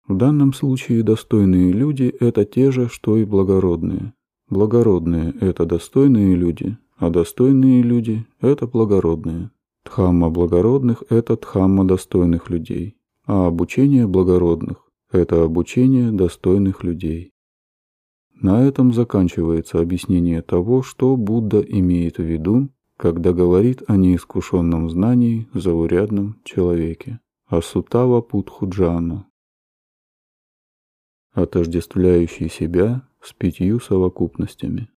В 0.07 0.17
данном 0.17 0.53
случае 0.53 1.03
достойные 1.03 1.73
люди– 1.73 2.15
это 2.21 2.45
те 2.45 2.71
же, 2.71 2.89
что 2.89 3.17
и 3.17 3.25
благородные. 3.25 4.13
Благородные– 4.51 5.35
это 5.41 5.65
достойные 5.65 6.35
люди, 6.35 6.77
а 6.99 7.09
достойные 7.09 7.83
люди– 7.83 8.27
это 8.41 8.67
благородные. 8.67 9.51
Дхамма 9.89 10.29
благородных– 10.29 11.03
это 11.09 11.39
дхамма 11.39 11.83
достойных 11.87 12.51
людей, 12.51 12.99
а 13.25 13.47
обучение 13.47 14.07
благородных– 14.07 14.87
это 15.11 15.43
обучение 15.43 16.13
достойных 16.13 16.85
людей. 16.85 17.33
На 18.35 18.63
этом 18.63 18.93
заканчивается 18.93 19.81
объяснение 19.81 20.43
того, 20.43 20.83
что 20.83 21.17
Будда 21.17 21.61
имеет 21.61 22.19
в 22.19 22.23
виду, 22.23 22.69
когда 22.99 23.33
говорит 23.33 23.83
о 23.87 23.97
неискушенном 23.97 24.91
знании 24.91 25.49
заурядном 25.55 26.37
человеке, 26.45 27.21
о 27.47 27.63
Сутава 27.63 28.21
Путхуджана, 28.21 29.27
отождествляющий 31.33 32.51
себя 32.51 33.09
с 33.23 33.33
пятью 33.33 33.81
совокупностями. 33.81 34.91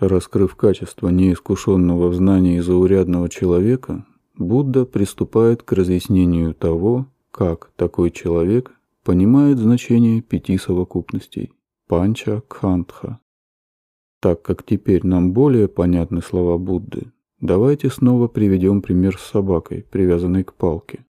Раскрыв 0.00 0.56
качество 0.56 1.10
неискушенного 1.10 2.08
в 2.08 2.14
знании 2.14 2.60
заурядного 2.60 3.28
человека, 3.28 4.06
Будда 4.34 4.86
приступает 4.86 5.62
к 5.62 5.72
разъяснению 5.72 6.54
того, 6.54 7.06
как 7.30 7.70
такой 7.76 8.10
человек 8.10 8.72
понимает 9.04 9.58
значение 9.58 10.22
пяти 10.22 10.56
совокупностей– 10.56 11.52
панча 11.86 12.40
кхантха. 12.48 13.20
Так 14.20 14.40
как 14.40 14.64
теперь 14.64 15.06
нам 15.06 15.34
более 15.34 15.68
понятны 15.68 16.22
слова 16.22 16.56
Будды, 16.56 17.12
давайте 17.38 17.90
снова 17.90 18.26
приведем 18.26 18.80
пример 18.80 19.18
с 19.18 19.22
собакой, 19.22 19.82
привязанной 19.90 20.44
к 20.44 20.54
палке. 20.54 21.04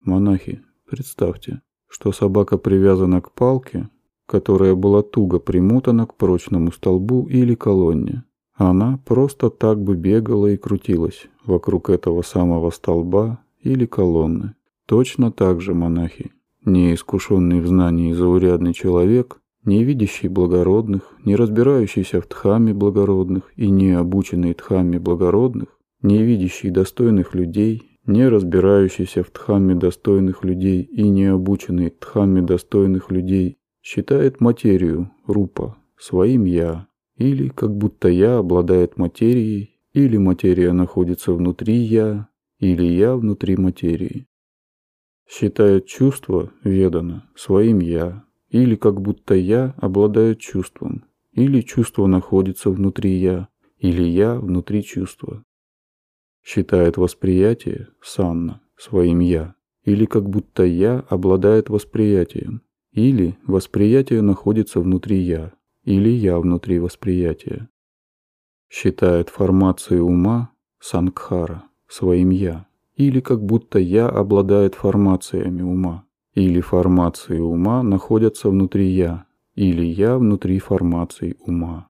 Монахи, 0.00 0.62
представьте, 0.90 1.62
что 1.86 2.10
собака 2.10 2.58
привязана 2.58 3.20
к 3.20 3.30
палке, 3.30 3.88
которая 4.26 4.74
была 4.74 5.02
туго 5.02 5.38
примотана 5.38 6.06
к 6.06 6.14
прочному 6.14 6.72
столбу 6.72 7.26
или 7.26 7.54
колонне. 7.54 8.24
Она 8.54 9.00
просто 9.04 9.50
так 9.50 9.82
бы 9.82 9.96
бегала 9.96 10.46
и 10.46 10.56
крутилась 10.56 11.26
вокруг 11.44 11.90
этого 11.90 12.22
самого 12.22 12.70
столба 12.70 13.40
или 13.60 13.84
колонны. 13.84 14.54
Точно 14.86 15.32
так 15.32 15.60
же 15.60 15.74
монахи, 15.74 16.32
неискушенный 16.64 17.60
в 17.60 17.66
знании 17.66 18.12
заурядный 18.12 18.72
человек, 18.72 19.40
не 19.64 19.82
видящий 19.82 20.28
благородных, 20.28 21.14
не 21.24 21.36
разбирающийся 21.36 22.20
в 22.20 22.28
дхамме 22.28 22.74
благородных 22.74 23.50
и 23.56 23.70
не 23.70 23.92
обученный 23.92 24.54
дхамме 24.54 24.98
благородных, 24.98 25.68
не 26.02 26.22
видящий 26.22 26.70
достойных 26.70 27.34
людей, 27.34 27.98
не 28.06 28.28
разбирающийся 28.28 29.24
в 29.24 29.32
дхамме 29.32 29.74
достойных 29.74 30.44
людей 30.44 30.82
и 30.82 31.08
не 31.08 31.24
обученный 31.24 31.92
дхамме 31.98 32.42
достойных 32.42 33.10
людей 33.10 33.56
считает 33.84 34.40
материю, 34.40 35.12
рупа, 35.26 35.76
своим 35.98 36.44
«я», 36.44 36.88
или 37.16 37.48
как 37.50 37.76
будто 37.76 38.08
«я» 38.08 38.38
обладает 38.38 38.96
материей, 38.96 39.78
или 39.92 40.16
материя 40.16 40.72
находится 40.72 41.32
внутри 41.34 41.74
«я», 41.74 42.28
или 42.58 42.82
«я» 42.82 43.14
внутри 43.14 43.58
материи. 43.58 44.26
Считает 45.28 45.84
чувство, 45.84 46.50
ведано, 46.64 47.28
своим 47.36 47.80
«я», 47.80 48.24
или 48.48 48.74
как 48.74 49.02
будто 49.02 49.34
«я» 49.34 49.74
обладает 49.76 50.40
чувством, 50.40 51.04
или 51.32 51.60
чувство 51.60 52.06
находится 52.06 52.70
внутри 52.70 53.12
«я», 53.18 53.48
или 53.78 54.02
«я» 54.02 54.36
внутри 54.36 54.82
чувства. 54.82 55.44
Считает 56.42 56.96
восприятие, 56.96 57.88
санна, 58.00 58.62
своим 58.78 59.18
«я», 59.18 59.56
или 59.84 60.06
как 60.06 60.30
будто 60.30 60.64
«я» 60.64 61.00
обладает 61.10 61.68
восприятием, 61.68 62.63
или 62.94 63.36
восприятие 63.46 64.22
находится 64.22 64.80
внутри 64.80 65.18
«я», 65.18 65.52
или 65.82 66.08
«я» 66.08 66.38
внутри 66.38 66.78
восприятия. 66.78 67.68
Считает 68.70 69.28
формации 69.28 69.98
ума 69.98 70.50
сангхара 70.78 71.64
своим 71.88 72.30
«я», 72.30 72.66
или 72.94 73.20
как 73.20 73.44
будто 73.44 73.80
«я» 73.80 74.08
обладает 74.08 74.76
формациями 74.76 75.62
ума, 75.62 76.04
или 76.34 76.60
формации 76.60 77.38
ума 77.38 77.82
находятся 77.82 78.48
внутри 78.48 78.86
«я», 78.86 79.26
или 79.56 79.84
«я» 79.84 80.16
внутри 80.16 80.60
формаций 80.60 81.36
ума. 81.40 81.88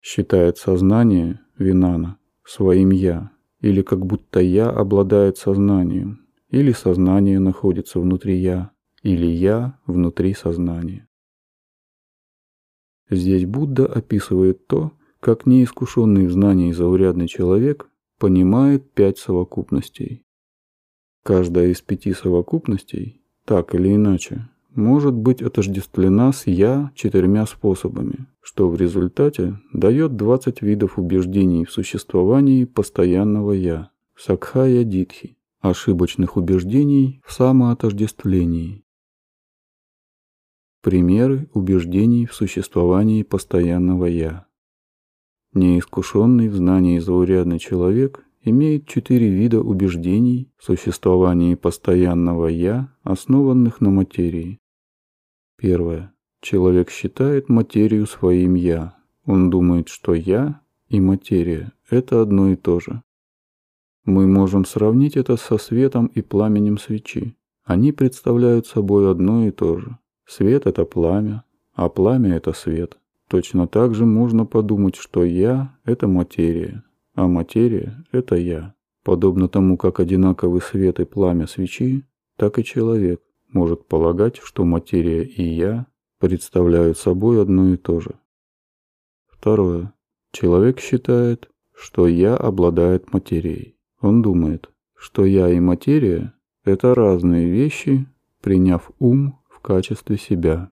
Считает 0.00 0.56
сознание 0.56 1.40
винана 1.58 2.18
своим 2.44 2.90
«я», 2.90 3.30
или 3.60 3.82
как 3.82 4.06
будто 4.06 4.40
«я» 4.40 4.70
обладает 4.70 5.36
сознанием, 5.36 6.26
или 6.48 6.72
сознание 6.72 7.40
находится 7.40 8.00
внутри 8.00 8.36
«я», 8.36 8.70
или 9.02 9.26
«я» 9.26 9.78
внутри 9.86 10.34
сознания. 10.34 11.08
Здесь 13.10 13.46
Будда 13.46 13.86
описывает 13.86 14.66
то, 14.66 14.92
как 15.20 15.46
неискушенный 15.46 16.26
в 16.26 16.32
знании 16.32 16.72
заурядный 16.72 17.26
человек 17.26 17.88
понимает 18.18 18.92
пять 18.92 19.18
совокупностей. 19.18 20.24
Каждая 21.24 21.68
из 21.68 21.80
пяти 21.80 22.12
совокупностей, 22.12 23.22
так 23.44 23.74
или 23.74 23.94
иначе, 23.94 24.48
может 24.74 25.14
быть 25.14 25.42
отождествлена 25.42 26.32
с 26.32 26.46
«я» 26.46 26.92
четырьмя 26.94 27.46
способами, 27.46 28.26
что 28.40 28.68
в 28.68 28.76
результате 28.76 29.60
дает 29.72 30.16
20 30.16 30.62
видов 30.62 30.98
убеждений 30.98 31.64
в 31.64 31.72
существовании 31.72 32.64
постоянного 32.64 33.52
«я»– 33.52 33.90
сакхая 34.16 34.84
дитхи, 34.84 35.36
ошибочных 35.60 36.36
убеждений 36.36 37.20
в 37.24 37.32
самоотождествлении, 37.32 38.84
Примеры 40.82 41.48
убеждений 41.54 42.26
в 42.26 42.34
существовании 42.34 43.22
постоянного 43.22 44.06
«я». 44.06 44.46
Неискушенный 45.52 46.48
в 46.48 46.54
знании 46.54 46.98
заурядный 46.98 47.58
человек 47.58 48.24
имеет 48.42 48.86
четыре 48.86 49.28
вида 49.28 49.60
убеждений 49.60 50.52
в 50.56 50.64
существовании 50.64 51.56
постоянного 51.56 52.46
«я», 52.46 52.94
основанных 53.02 53.80
на 53.80 53.90
материи. 53.90 54.60
Первое. 55.56 56.14
Человек 56.40 56.90
считает 56.90 57.48
материю 57.48 58.06
своим 58.06 58.54
«я». 58.54 58.96
Он 59.24 59.50
думает, 59.50 59.88
что 59.88 60.14
«я» 60.14 60.60
и 60.88 61.00
материя– 61.00 61.72
это 61.90 62.22
одно 62.22 62.50
и 62.50 62.56
то 62.56 62.78
же. 62.78 63.02
Мы 64.04 64.26
можем 64.26 64.64
сравнить 64.64 65.16
это 65.16 65.36
со 65.36 65.58
светом 65.58 66.06
и 66.06 66.22
пламенем 66.22 66.78
свечи. 66.78 67.36
Они 67.64 67.92
представляют 67.92 68.66
собой 68.66 69.10
одно 69.10 69.46
и 69.46 69.50
то 69.50 69.78
же. 69.78 69.98
Свет– 70.28 70.66
это 70.66 70.84
пламя, 70.84 71.42
а 71.72 71.88
пламя– 71.88 72.34
это 72.36 72.52
свет. 72.52 72.98
Точно 73.28 73.66
так 73.66 73.94
же 73.94 74.04
можно 74.04 74.44
подумать, 74.44 74.96
что 74.96 75.24
«я»– 75.24 75.74
это 75.84 76.06
материя, 76.06 76.84
а 77.14 77.26
материя– 77.26 78.04
это 78.12 78.36
«я». 78.36 78.74
Подобно 79.04 79.48
тому, 79.48 79.78
как 79.78 80.00
одинаковый 80.00 80.60
свет 80.60 81.00
и 81.00 81.06
пламя 81.06 81.46
свечи, 81.46 82.04
так 82.36 82.58
и 82.58 82.64
человек 82.64 83.22
может 83.54 83.86
полагать, 83.86 84.36
что 84.42 84.66
материя 84.66 85.24
и 85.24 85.42
«я» 85.42 85.86
представляют 86.20 86.98
собой 86.98 87.40
одно 87.40 87.70
и 87.70 87.78
то 87.78 88.00
же. 88.00 88.10
Второе. 89.28 89.94
Человек 90.30 90.78
считает, 90.78 91.48
что 91.74 92.06
«я» 92.06 92.36
обладает 92.36 93.14
материей. 93.14 93.78
Он 94.02 94.20
думает, 94.20 94.68
что 94.94 95.24
«я» 95.24 95.48
и 95.48 95.58
материя– 95.58 96.34
это 96.64 96.94
разные 96.94 97.48
вещи, 97.48 98.06
приняв 98.42 98.90
ум 98.98 99.37
качестве 99.68 100.16
себя. 100.16 100.70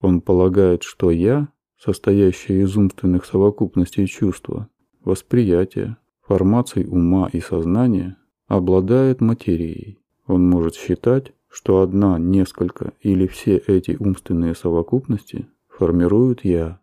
Он 0.00 0.20
полагает, 0.20 0.84
что 0.84 1.10
«я», 1.10 1.48
состоящее 1.76 2.62
из 2.62 2.76
умственных 2.76 3.24
совокупностей 3.24 4.06
чувства, 4.06 4.68
восприятия, 5.02 5.96
формаций 6.20 6.86
ума 6.88 7.28
и 7.32 7.40
сознания, 7.40 8.16
обладает 8.46 9.20
материей. 9.20 9.98
Он 10.28 10.48
может 10.48 10.76
считать, 10.76 11.32
что 11.48 11.80
одна, 11.80 12.20
несколько 12.20 12.92
или 13.00 13.26
все 13.26 13.56
эти 13.56 13.96
умственные 13.98 14.54
совокупности 14.54 15.48
формируют 15.66 16.44
«я». 16.44 16.80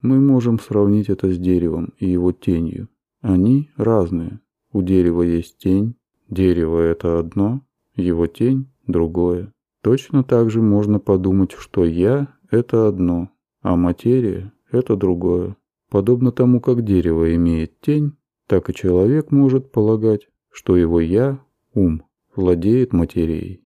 Мы 0.00 0.18
можем 0.18 0.58
сравнить 0.58 1.10
это 1.10 1.30
с 1.30 1.38
деревом 1.38 1.92
и 1.98 2.08
его 2.08 2.32
тенью. 2.32 2.88
Они 3.20 3.70
разные. 3.76 4.40
У 4.72 4.80
дерева 4.80 5.20
есть 5.20 5.58
тень, 5.58 5.94
дерево– 6.30 6.80
это 6.92 7.18
одно, 7.18 7.60
его 7.96 8.26
тень– 8.26 8.70
другое. 8.86 9.52
Точно 9.86 10.24
так 10.24 10.50
же 10.50 10.62
можно 10.62 10.98
подумать, 10.98 11.52
что 11.52 11.84
«я»– 11.84 12.34
это 12.50 12.88
одно, 12.88 13.30
а 13.62 13.76
материя– 13.76 14.52
это 14.72 14.96
другое. 14.96 15.56
Подобно 15.90 16.32
тому, 16.32 16.60
как 16.60 16.82
дерево 16.84 17.36
имеет 17.36 17.80
тень, 17.82 18.16
так 18.48 18.68
и 18.68 18.74
человек 18.74 19.30
может 19.30 19.70
полагать, 19.70 20.28
что 20.50 20.76
его 20.76 21.00
«я»– 21.00 21.38
ум, 21.72 22.02
владеет 22.34 22.92
материей. 22.92 23.62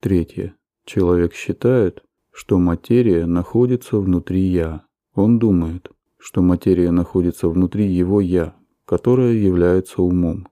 Третье. 0.00 0.56
Человек 0.86 1.34
считает, 1.34 2.02
что 2.32 2.58
материя 2.58 3.24
находится 3.24 3.98
внутри 3.98 4.40
«я». 4.40 4.84
Он 5.14 5.38
думает, 5.38 5.92
что 6.18 6.42
материя 6.42 6.90
находится 6.90 7.48
внутри 7.48 7.86
его 7.86 8.20
«я», 8.20 8.56
которое 8.84 9.34
является 9.34 10.02
умом. 10.02 10.48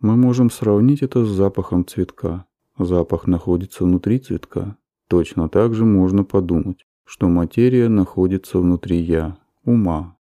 Мы 0.00 0.16
можем 0.16 0.50
сравнить 0.50 1.02
это 1.02 1.24
с 1.24 1.28
запахом 1.28 1.86
цветка. 1.86 2.46
Запах 2.84 3.26
находится 3.26 3.84
внутри 3.84 4.18
цветка. 4.18 4.76
Точно 5.08 5.50
так 5.50 5.74
же 5.74 5.84
можно 5.84 6.24
подумать, 6.24 6.86
что 7.04 7.28
материя 7.28 7.88
находится 7.88 8.58
внутри 8.58 8.98
«я», 8.98 9.36
ума. 9.64 10.16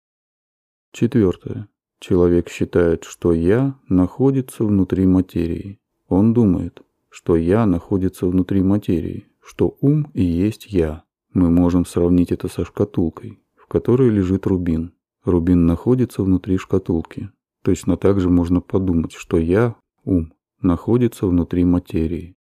Четвертое. 0.93 1.67
Человек 1.99 2.49
считает, 2.49 3.03
что 3.03 3.33
«я» 3.33 3.75
находится 3.89 4.63
внутри 4.63 5.05
материи. 5.05 5.79
Он 6.07 6.33
думает, 6.33 6.81
что 7.09 7.35
«я» 7.35 7.65
находится 7.65 8.25
внутри 8.25 8.61
материи, 8.61 9.27
что 9.41 9.75
ум 9.81 10.09
и 10.13 10.23
есть 10.23 10.67
«я». 10.71 11.03
Мы 11.33 11.49
можем 11.49 11.85
сравнить 11.85 12.31
это 12.31 12.47
со 12.47 12.63
шкатулкой, 12.63 13.41
в 13.57 13.67
которой 13.67 14.09
лежит 14.09 14.45
рубин. 14.45 14.93
Рубин 15.25 15.65
находится 15.65 16.23
внутри 16.23 16.57
шкатулки. 16.57 17.31
Точно 17.63 17.97
так 17.97 18.21
же 18.21 18.29
можно 18.29 18.61
подумать, 18.61 19.11
что 19.11 19.37
«я», 19.37 19.75
ум, 20.05 20.31
находится 20.61 21.27
внутри 21.27 21.65
материи. 21.65 22.35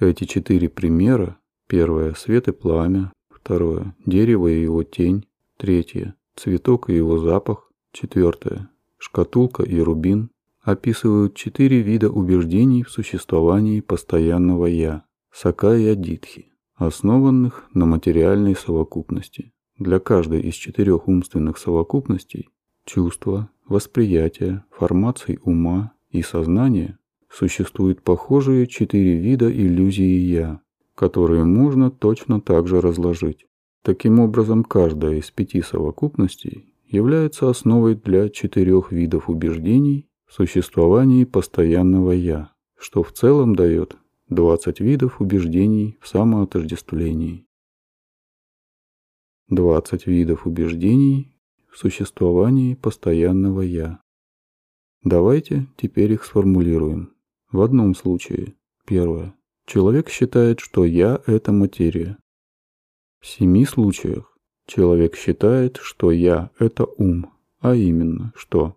Эти 0.00 0.24
четыре 0.24 0.68
примера– 0.68 1.38
первое– 1.66 2.14
свет 2.16 2.46
и 2.46 2.52
пламя, 2.52 3.12
второе– 3.30 3.96
дерево 4.06 4.46
и 4.46 4.62
его 4.62 4.84
тень, 4.84 5.26
третье– 5.56 6.14
цветок 6.36 6.88
и 6.88 6.94
его 6.94 7.18
запах, 7.18 7.72
четвертое– 7.90 8.70
шкатулка 8.98 9.64
и 9.64 9.80
рубин– 9.80 10.30
описывают 10.62 11.34
четыре 11.34 11.80
вида 11.80 12.10
убеждений 12.10 12.84
в 12.84 12.90
существовании 12.90 13.80
постоянного 13.80 14.66
«я»– 14.66 15.02
сакая 15.32 15.96
дитхи, 15.96 16.52
основанных 16.76 17.68
на 17.74 17.84
материальной 17.84 18.54
совокупности. 18.54 19.52
Для 19.78 19.98
каждой 19.98 20.42
из 20.42 20.54
четырех 20.54 21.08
умственных 21.08 21.58
совокупностей– 21.58 22.50
чувства, 22.84 23.50
восприятия, 23.66 24.64
формаций 24.70 25.40
ума 25.42 25.90
и 26.10 26.22
сознания– 26.22 27.00
существуют 27.30 28.02
похожие 28.02 28.66
четыре 28.66 29.16
вида 29.16 29.50
иллюзии 29.50 30.18
«я», 30.18 30.60
которые 30.94 31.44
можно 31.44 31.90
точно 31.90 32.40
так 32.40 32.66
же 32.66 32.80
разложить. 32.80 33.46
Таким 33.82 34.20
образом, 34.20 34.64
каждая 34.64 35.16
из 35.16 35.30
пяти 35.30 35.62
совокупностей 35.62 36.74
является 36.86 37.48
основой 37.48 37.94
для 37.94 38.28
четырех 38.28 38.92
видов 38.92 39.28
убеждений 39.28 40.08
в 40.26 40.34
существовании 40.34 41.24
постоянного 41.24 42.12
«я», 42.12 42.52
что 42.78 43.02
в 43.02 43.12
целом 43.12 43.54
дает 43.54 43.96
20 44.28 44.80
видов 44.80 45.20
убеждений 45.20 45.96
в 46.00 46.08
самоотождествлении. 46.08 47.46
20 49.48 50.06
видов 50.06 50.46
убеждений 50.46 51.34
в 51.70 51.78
существовании 51.78 52.74
постоянного 52.74 53.62
«я». 53.62 54.00
Давайте 55.02 55.66
теперь 55.76 56.12
их 56.12 56.24
сформулируем. 56.24 57.14
В 57.50 57.60
одном 57.62 57.94
случае, 57.94 58.54
первое, 58.86 59.34
Человек 59.68 60.08
считает, 60.08 60.60
что 60.60 60.86
«я»— 60.86 61.20
это 61.26 61.52
материя. 61.52 62.16
В 63.20 63.26
семи 63.26 63.66
случаях 63.66 64.34
человек 64.64 65.14
считает, 65.14 65.76
что 65.76 66.10
«я»— 66.10 66.50
это 66.58 66.86
ум, 66.96 67.30
а 67.60 67.74
именно, 67.74 68.32
что 68.34 68.76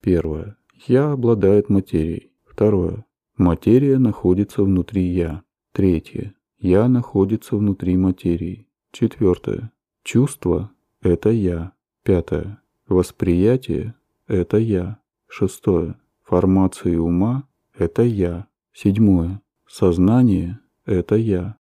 Первое. 0.00 0.56
«Я» 0.86 1.12
обладает 1.12 1.68
материей. 1.68 2.32
Второе. 2.46 3.04
Материя 3.36 3.98
находится 3.98 4.62
внутри 4.62 5.02
«я». 5.02 5.42
Третье. 5.72 6.34
«Я» 6.56 6.88
находится 6.88 7.56
внутри 7.56 7.98
материи. 7.98 8.66
Четвертое. 8.92 9.72
Чувство– 10.04 10.70
это 11.02 11.28
«я». 11.28 11.72
Пятое. 12.02 12.62
Восприятие– 12.88 13.94
это 14.26 14.56
«я». 14.56 15.00
Шестое. 15.28 15.96
Формация 16.24 16.98
ума– 16.98 17.46
это 17.74 18.02
«я». 18.02 18.48
Седьмое. 18.72 19.42
Сознание– 19.66 20.58
это 20.86 21.14
я. 21.16 21.58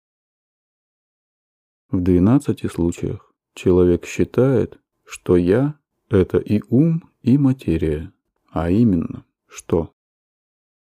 В 1.91 2.01
12 2.01 2.71
случаях 2.71 3.33
человек 3.55 4.07
считает, 4.07 4.81
что 5.05 5.37
я– 5.37 5.79
это 6.09 6.39
и 6.39 6.63
ум, 6.69 7.11
и 7.21 7.37
материя, 7.37 8.13
а 8.51 8.71
именно, 8.71 9.25
что? 9.47 9.93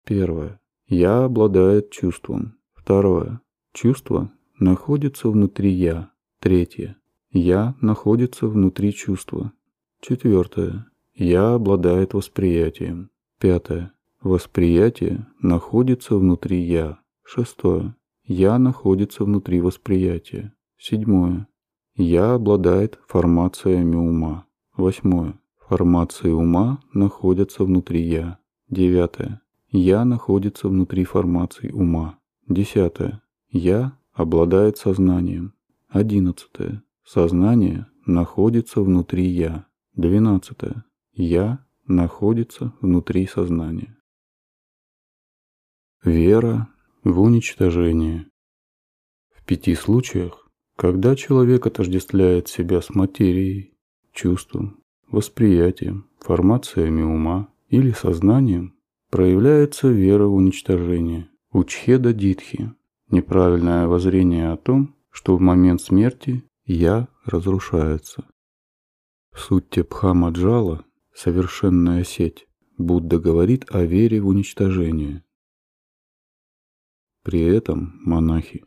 Первое. 0.05 0.61
Я 0.87 1.25
обладает 1.25 1.91
чувством. 1.91 2.59
Второе. 2.75 3.41
Чувство 3.73 4.33
находится 4.59 5.29
внутри 5.29 5.71
я. 5.71 6.13
Третье. 6.39 6.97
Я 7.31 7.75
находится 7.81 8.47
внутри 8.47 8.95
чувства. 8.95 9.53
Четвертое. 10.01 10.87
Я 11.15 11.55
обладает 11.55 12.15
восприятием. 12.15 13.11
Пятое. 13.41 13.93
Восприятие 14.27 15.25
находится 15.41 16.17
внутри 16.17 16.61
я. 16.61 16.99
Шестое. 17.23 17.95
Я 18.25 18.59
находится 18.59 19.23
внутри 19.23 19.61
восприятия. 19.61 20.53
Седьмое. 20.77 21.47
Я 21.95 22.35
обладает 22.35 22.99
формациями 23.07 23.95
ума. 23.95 24.47
Восьмое. 24.77 25.39
Формации 25.69 26.31
ума 26.31 26.81
находятся 26.93 27.63
внутри 27.63 28.03
я. 28.03 28.39
Девятое. 28.69 29.43
Я 29.71 30.05
находится 30.05 30.67
внутри 30.69 31.05
формаций 31.05 31.71
ума. 31.73 32.19
Десятое. 32.49 33.23
Я 33.49 33.97
обладает 34.13 34.77
сознанием. 34.77 35.55
Одиннадцатое. 35.89 36.83
Сознание 37.05 37.87
находится 38.07 38.81
внутри 38.81 39.27
я. 39.27 39.67
Двенадцатое. 39.95 40.85
Я 41.13 41.65
находится 41.87 42.73
внутри 42.81 43.29
сознания. 43.29 43.96
Вера 46.07 46.69
в 47.03 47.21
уничтожение. 47.21 48.29
В 49.35 49.45
пяти 49.45 49.75
случаях, 49.75 50.49
когда 50.77 51.17
человек 51.17 51.67
отождествляет 51.67 52.47
себя 52.47 52.81
с 52.81 52.91
материей, 52.91 53.75
чувством, 54.13 54.85
восприятием, 55.11 56.09
формациями 56.21 57.03
ума 57.03 57.49
или 57.71 57.91
сознанием, 57.91 58.77
проявляется 59.11 59.89
вера 59.89 60.27
в 60.29 60.35
уничтожение, 60.35 61.29
учхеда 61.51 62.13
дитхи, 62.13 62.73
неправильное 63.11 63.89
воззрение 63.89 64.53
о 64.53 64.57
том, 64.57 64.95
что 65.11 65.37
в 65.37 65.41
момент 65.41 65.81
смерти 65.81 66.45
«я» 66.67 67.09
разрушается. 67.25 68.25
В 69.33 69.41
сутте 69.41 69.83
Пхамаджала 69.83 70.85
«Совершенная 71.13 72.05
сеть» 72.05 72.47
Будда 72.79 73.19
говорит 73.19 73.65
о 73.71 73.85
вере 73.85 74.21
в 74.21 74.29
уничтожение, 74.29 75.25
при 77.27 77.41
этом 77.41 78.01
монахи, 78.05 78.63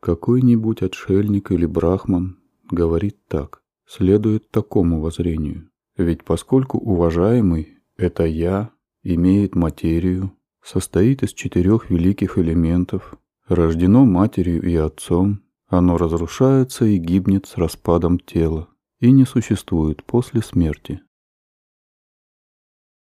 какой-нибудь 0.00 0.82
отшельник 0.82 1.52
или 1.52 1.64
брахман 1.64 2.40
говорит 2.68 3.24
так, 3.28 3.62
следует 3.86 4.50
такому 4.50 5.00
воззрению. 5.00 5.70
Ведь 5.96 6.24
поскольку 6.24 6.76
уважаемый– 6.78 7.78
это 7.96 8.24
«я», 8.24 8.70
имеет 9.04 9.54
материю, 9.54 10.32
состоит 10.60 11.22
из 11.22 11.32
четырех 11.34 11.88
великих 11.88 12.36
элементов, 12.36 13.14
рождено 13.46 14.04
матерью 14.04 14.60
и 14.60 14.74
отцом, 14.74 15.42
оно 15.68 15.96
разрушается 15.96 16.86
и 16.86 16.96
гибнет 16.96 17.46
с 17.46 17.56
распадом 17.58 18.18
тела 18.18 18.66
и 18.98 19.12
не 19.12 19.24
существует 19.24 20.02
после 20.02 20.42
смерти. 20.42 21.00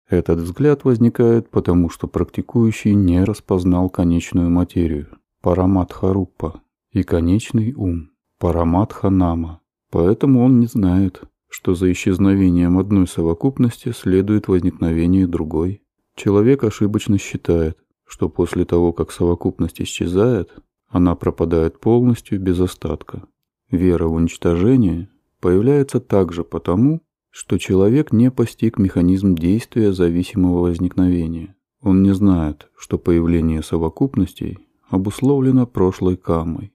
Этот 0.09 0.41
взгляд 0.41 0.85
возникает 0.85 1.51
потому, 1.51 1.91
что 1.91 2.09
практикующий 2.09 2.95
не 2.95 3.25
распознал 3.25 3.91
конечную 3.91 4.49
материю, 4.49 5.09
параматха-руппа, 5.43 6.63
и 6.93 7.03
конечный 7.03 7.75
ум, 7.75 8.11
параматха-нама. 8.39 9.61
Поэтому 9.91 10.45
он 10.45 10.61
не 10.61 10.67
знает, 10.67 11.23
что 11.49 11.75
за 11.75 11.93
исчезновением 11.93 12.79
одной 12.79 13.07
совокупности 13.07 13.93
следует 13.93 14.49
возникновение 14.49 15.27
другой. 15.27 15.83
Человек 16.15 16.65
ошибочно 16.65 17.19
считает, 17.19 17.79
что 18.07 18.29
после 18.29 18.65
того, 18.65 18.93
как 18.93 19.13
совокупность 19.13 19.81
исчезает, 19.81 20.51
она 20.89 21.15
пропадает 21.15 21.81
полностью 21.81 22.41
без 22.41 22.59
остатка. 22.61 23.25
Вера 23.71 24.09
в 24.09 24.15
уничтожение 24.15 25.11
появляется 25.41 26.01
также 26.01 26.45
потому, 26.45 27.03
что 27.39 27.57
человек 27.57 28.11
не 28.11 28.33
постиг 28.33 28.79
механизм 28.79 29.37
действия 29.37 29.93
зависимого 29.93 30.63
возникновения. 30.63 31.55
Он 31.81 32.03
не 32.03 32.13
знает, 32.13 32.69
что 32.77 32.99
появление 32.99 33.63
совокупностей 33.63 34.59
обусловлено 34.89 35.65
прошлой 35.65 36.17
камой. 36.17 36.73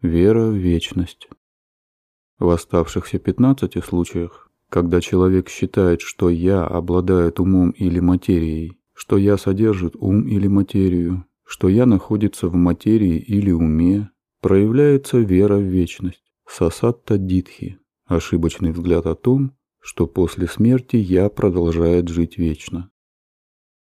Вера 0.00 0.46
в 0.46 0.54
вечность. 0.54 1.28
В 2.38 2.48
оставшихся 2.48 3.18
15 3.18 3.84
случаях, 3.84 4.50
когда 4.70 5.02
человек 5.02 5.50
считает, 5.50 6.00
что 6.00 6.30
«я» 6.30 6.66
обладает 6.66 7.40
умом 7.40 7.68
или 7.72 8.00
материей, 8.00 8.78
что 8.94 9.18
«я» 9.18 9.36
содержит 9.36 9.94
ум 9.94 10.26
или 10.26 10.46
материю, 10.46 11.26
что 11.44 11.68
«я» 11.68 11.84
находится 11.84 12.48
в 12.48 12.54
материи 12.54 13.18
или 13.18 13.50
уме, 13.50 14.08
проявляется 14.40 15.18
вера 15.18 15.58
в 15.58 15.64
вечность, 15.64 16.32
сасатта 16.46 17.18
дитхи, 17.18 17.78
ошибочный 18.06 18.72
взгляд 18.72 19.06
о 19.06 19.14
том, 19.14 19.52
что 19.80 20.06
после 20.06 20.46
смерти 20.46 20.96
«я» 20.96 21.28
продолжает 21.28 22.08
жить 22.08 22.38
вечно. 22.38 22.90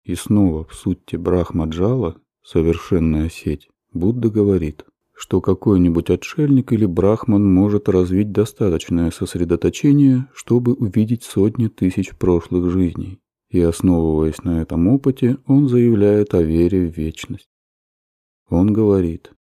И 0.04 0.14
снова 0.14 0.64
в 0.64 0.74
сутте 0.74 1.18
Брахмаджала, 1.18 2.16
совершенная 2.42 3.28
сеть, 3.28 3.68
Будда 3.92 4.30
говорит, 4.30 4.84
что 5.12 5.40
какой-нибудь 5.40 6.10
отшельник 6.10 6.72
или 6.72 6.86
брахман 6.86 7.44
может 7.52 7.88
развить 7.88 8.30
достаточное 8.30 9.10
сосредоточение, 9.10 10.28
чтобы 10.32 10.74
увидеть 10.74 11.24
сотни 11.24 11.66
тысяч 11.66 12.14
прошлых 12.14 12.70
жизней. 12.70 13.18
И 13.48 13.60
основываясь 13.60 14.42
на 14.44 14.62
этом 14.62 14.86
опыте, 14.86 15.38
он 15.46 15.68
заявляет 15.68 16.34
о 16.34 16.42
вере 16.42 16.88
в 16.88 16.96
вечность. 16.96 17.48
Он 18.48 18.72
говорит, 18.72 19.32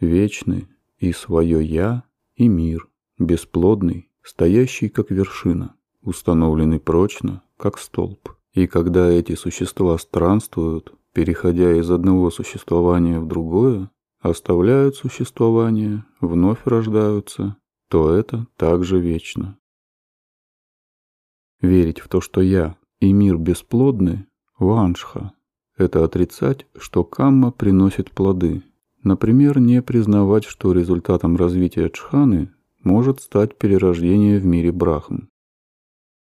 «Вечный 0.00 0.68
и 0.98 1.12
свое 1.12 1.62
«я», 1.62 2.04
и 2.36 2.48
мир, 2.48 2.88
бесплодный, 3.20 4.10
стоящий 4.22 4.88
как 4.88 5.10
вершина, 5.10 5.76
установленный 6.02 6.80
прочно, 6.80 7.42
как 7.56 7.78
столб. 7.78 8.30
И 8.52 8.66
когда 8.66 9.08
эти 9.08 9.36
существа 9.36 9.96
странствуют, 9.98 10.94
переходя 11.12 11.72
из 11.72 11.90
одного 11.90 12.30
существования 12.30 13.20
в 13.20 13.26
другое, 13.26 13.90
оставляют 14.20 14.96
существование, 14.96 16.04
вновь 16.20 16.60
рождаются, 16.64 17.56
то 17.88 18.12
это 18.12 18.46
также 18.56 18.98
вечно. 18.98 19.58
Верить 21.60 22.00
в 22.00 22.08
то, 22.08 22.20
что 22.20 22.40
я 22.40 22.76
и 23.00 23.12
мир 23.12 23.36
бесплодны– 23.36 24.26
ваншха. 24.58 25.32
Это 25.76 26.04
отрицать, 26.04 26.66
что 26.78 27.04
камма 27.04 27.52
приносит 27.52 28.10
плоды. 28.10 28.62
Например, 29.02 29.58
не 29.58 29.80
признавать, 29.82 30.44
что 30.44 30.72
результатом 30.72 31.36
развития 31.36 31.88
джханы 31.88 32.52
может 32.82 33.20
стать 33.20 33.56
перерождение 33.58 34.38
в 34.38 34.46
мире 34.46 34.72
брахм. 34.72 35.28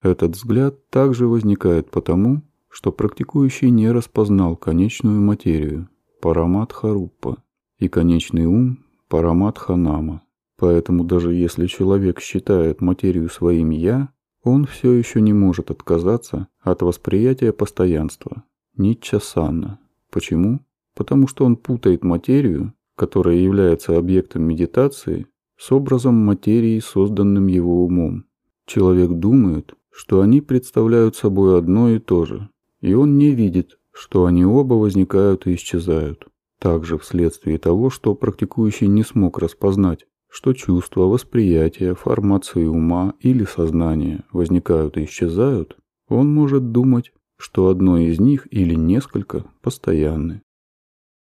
Этот 0.02 0.36
взгляд 0.36 0.88
также 0.90 1.26
возникает 1.26 1.90
потому, 1.90 2.42
что 2.68 2.90
практикующий 2.90 3.70
не 3.70 3.90
распознал 3.90 4.56
конечную 4.56 5.20
материю– 5.20 5.88
парамат 6.20 6.72
харуппа 6.72 7.36
и 7.78 7.88
конечный 7.88 8.46
ум– 8.46 8.84
параматханама. 9.08 10.22
Поэтому 10.58 11.04
даже 11.04 11.34
если 11.34 11.66
человек 11.66 12.20
считает 12.20 12.80
материю 12.80 13.28
своим 13.28 13.70
«я», 13.70 14.08
он 14.42 14.64
все 14.64 14.92
еще 14.92 15.20
не 15.20 15.32
может 15.32 15.70
отказаться 15.70 16.48
от 16.60 16.82
восприятия 16.82 17.52
постоянства, 17.52 18.42
нитчасанна. 18.76 19.78
Почему? 20.10 20.60
Потому 20.94 21.28
что 21.28 21.44
он 21.44 21.56
путает 21.56 22.02
материю, 22.02 22.74
которая 22.96 23.36
является 23.36 23.96
объектом 23.96 24.42
медитации, 24.42 25.26
с 25.62 25.70
образом 25.70 26.16
материи, 26.16 26.80
созданным 26.80 27.46
его 27.46 27.84
умом. 27.84 28.24
Человек 28.66 29.12
думает, 29.12 29.74
что 29.92 30.20
они 30.20 30.40
представляют 30.40 31.14
собой 31.14 31.56
одно 31.56 31.90
и 31.90 32.00
то 32.00 32.24
же, 32.24 32.48
и 32.80 32.94
он 32.94 33.16
не 33.16 33.30
видит, 33.30 33.78
что 33.92 34.24
они 34.24 34.44
оба 34.44 34.74
возникают 34.74 35.46
и 35.46 35.54
исчезают. 35.54 36.26
Также 36.58 36.98
вследствие 36.98 37.58
того, 37.58 37.90
что 37.90 38.16
практикующий 38.16 38.88
не 38.88 39.04
смог 39.04 39.38
распознать, 39.38 40.04
что 40.28 40.52
чувства, 40.52 41.02
восприятия, 41.02 41.94
формации 41.94 42.64
ума 42.64 43.14
или 43.20 43.44
сознания 43.44 44.24
возникают 44.32 44.96
и 44.96 45.04
исчезают, 45.04 45.76
он 46.08 46.34
может 46.34 46.72
думать, 46.72 47.12
что 47.36 47.68
одно 47.68 47.98
из 47.98 48.18
них 48.18 48.48
или 48.50 48.74
несколько 48.74 49.44
постоянны. 49.60 50.42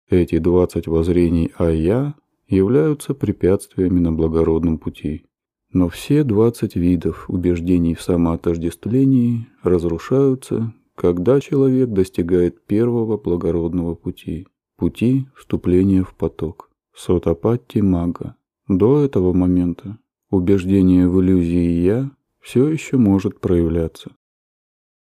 Эти 0.10 0.40
20 0.40 0.88
воззрений 0.88 1.54
«а 1.58 1.70
я» 1.70 2.16
являются 2.48 3.14
препятствиями 3.14 4.00
на 4.00 4.12
благородном 4.12 4.78
пути. 4.78 5.26
Но 5.72 5.90
все 5.90 6.24
20 6.24 6.76
видов 6.76 7.30
убеждений 7.30 7.94
в 7.94 8.02
самоотождествлении 8.02 9.48
разрушаются, 9.64 10.74
когда 10.96 11.40
человек 11.40 11.90
достигает 11.90 12.66
первого 12.66 13.18
благородного 13.18 13.96
пути 13.96 14.48
пути 14.78 15.28
вступления 15.36 16.04
в 16.04 16.14
поток. 16.14 16.70
Сотапатти 16.96 17.82
мага. 17.82 18.36
До 18.68 19.04
этого 19.04 19.34
момента 19.34 19.98
убеждение 20.30 21.08
в 21.08 21.22
иллюзии 21.22 21.82
«я» 21.82 22.12
все 22.40 22.68
еще 22.68 22.98
может 22.98 23.40
проявляться. 23.40 24.12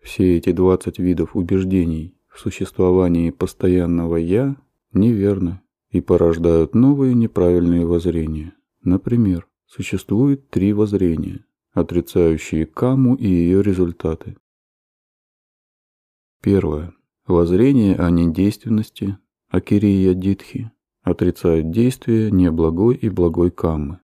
Все 0.02 0.38
эти 0.38 0.52
20 0.52 1.00
видов 1.00 1.36
убеждений 1.36 2.16
в 2.28 2.40
существовании 2.40 3.30
постоянного 3.30 4.16
«я» 4.18 4.58
неверны 4.94 5.62
и 5.92 6.02
порождают 6.02 6.74
новые 6.74 7.14
неправильные 7.14 7.86
воззрения. 7.86 8.56
Например, 8.84 9.48
существует 9.66 10.50
три 10.50 10.74
воззрения, 10.74 11.46
отрицающие 11.74 12.66
каму 12.66 13.16
и 13.16 13.28
ее 13.28 13.62
результаты. 13.62 14.38
Первое. 16.42 16.94
Воззрение 17.28 17.96
о 17.96 18.10
недейственности, 18.10 19.18
Акирия 19.48 20.14
Дитхи 20.14 20.72
отрицает 21.04 21.72
действие 21.72 22.32
неблагой 22.32 22.96
и 22.96 23.10
благой 23.10 23.52
каммы. 23.52 24.00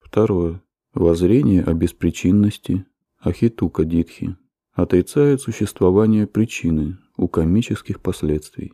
Второе. 0.00 0.62
Воззрение 0.92 1.62
о 1.62 1.72
беспричинности 1.72 2.84
Ахитука 3.20 3.84
Дитхи 3.84 4.36
отрицает 4.72 5.40
существование 5.40 6.26
причины 6.26 6.98
у 7.16 7.28
комических 7.28 8.00
последствий. 8.00 8.72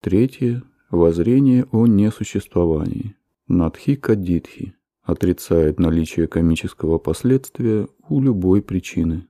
Третье. 0.00 0.62
Воззрение 0.90 1.64
о 1.72 1.86
несуществовании 1.86 3.16
Надхика 3.48 4.14
Дитхи 4.14 4.76
отрицает 5.02 5.78
наличие 5.78 6.26
комического 6.26 6.98
последствия 6.98 7.88
у 8.08 8.20
любой 8.20 8.62
причины. 8.62 9.26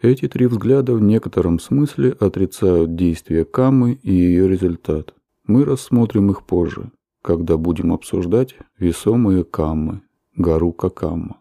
Эти 0.00 0.26
три 0.26 0.46
взгляда 0.46 0.94
в 0.94 1.00
некотором 1.00 1.60
смысле 1.60 2.10
отрицают 2.10 2.96
действие 2.96 3.44
каммы 3.44 3.92
и 3.92 4.12
ее 4.12 4.48
результат. 4.48 5.14
Мы 5.46 5.64
рассмотрим 5.64 6.30
их 6.30 6.44
позже, 6.44 6.90
когда 7.22 7.56
будем 7.56 7.92
обсуждать 7.92 8.56
весомые 8.78 9.44
каммы, 9.44 10.02
Гарука 10.34 10.88
камма. 10.88 11.40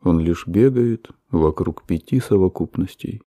Он 0.00 0.20
лишь 0.20 0.46
бегает 0.46 1.10
вокруг 1.30 1.86
пяти 1.86 2.18
совокупностей. 2.18 3.20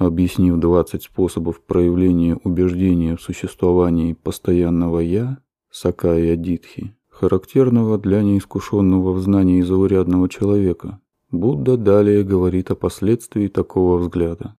Объяснив 0.00 0.56
20 0.56 1.02
способов 1.02 1.60
проявления 1.60 2.34
убеждения 2.36 3.16
в 3.16 3.20
существовании 3.20 4.14
постоянного 4.14 5.00
«я», 5.00 5.42
Сакая 5.70 6.36
Дитхи, 6.36 6.96
характерного 7.10 7.98
для 7.98 8.22
неискушенного 8.22 9.12
в 9.12 9.20
знании 9.20 9.60
заурядного 9.60 10.30
человека, 10.30 11.02
Будда 11.30 11.76
далее 11.76 12.24
говорит 12.24 12.70
о 12.70 12.76
последствии 12.76 13.48
такого 13.48 13.98
взгляда. 13.98 14.56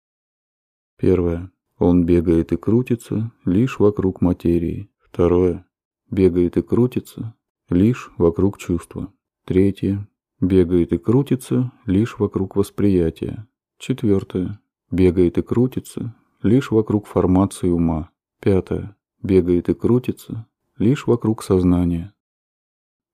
Первое. 0.96 1.52
Он 1.80 2.06
бегает 2.06 2.52
и 2.52 2.58
крутится 2.58 3.32
лишь 3.44 3.80
вокруг 3.80 4.22
материи. 4.22 4.92
Второе. 5.00 5.66
Бегает 6.12 6.56
и 6.58 6.62
крутится 6.62 7.34
лишь 7.68 8.12
вокруг 8.20 8.60
чувства. 8.60 9.12
Третье. 9.46 10.08
Бегает 10.40 10.94
и 10.94 11.00
крутится 11.00 11.72
лишь 11.88 12.20
вокруг 12.20 12.56
восприятия. 12.56 13.48
Четвертое. 13.80 14.60
Бегает 14.92 15.38
и 15.38 15.42
крутится 15.42 16.16
лишь 16.44 16.72
вокруг 16.72 17.08
формации 17.08 17.70
ума. 17.70 18.12
Пятое. 18.40 18.96
Бегает 19.24 19.70
и 19.70 19.74
крутится 19.74 20.48
лишь 20.78 21.08
вокруг 21.08 21.44
сознания. 21.44 22.14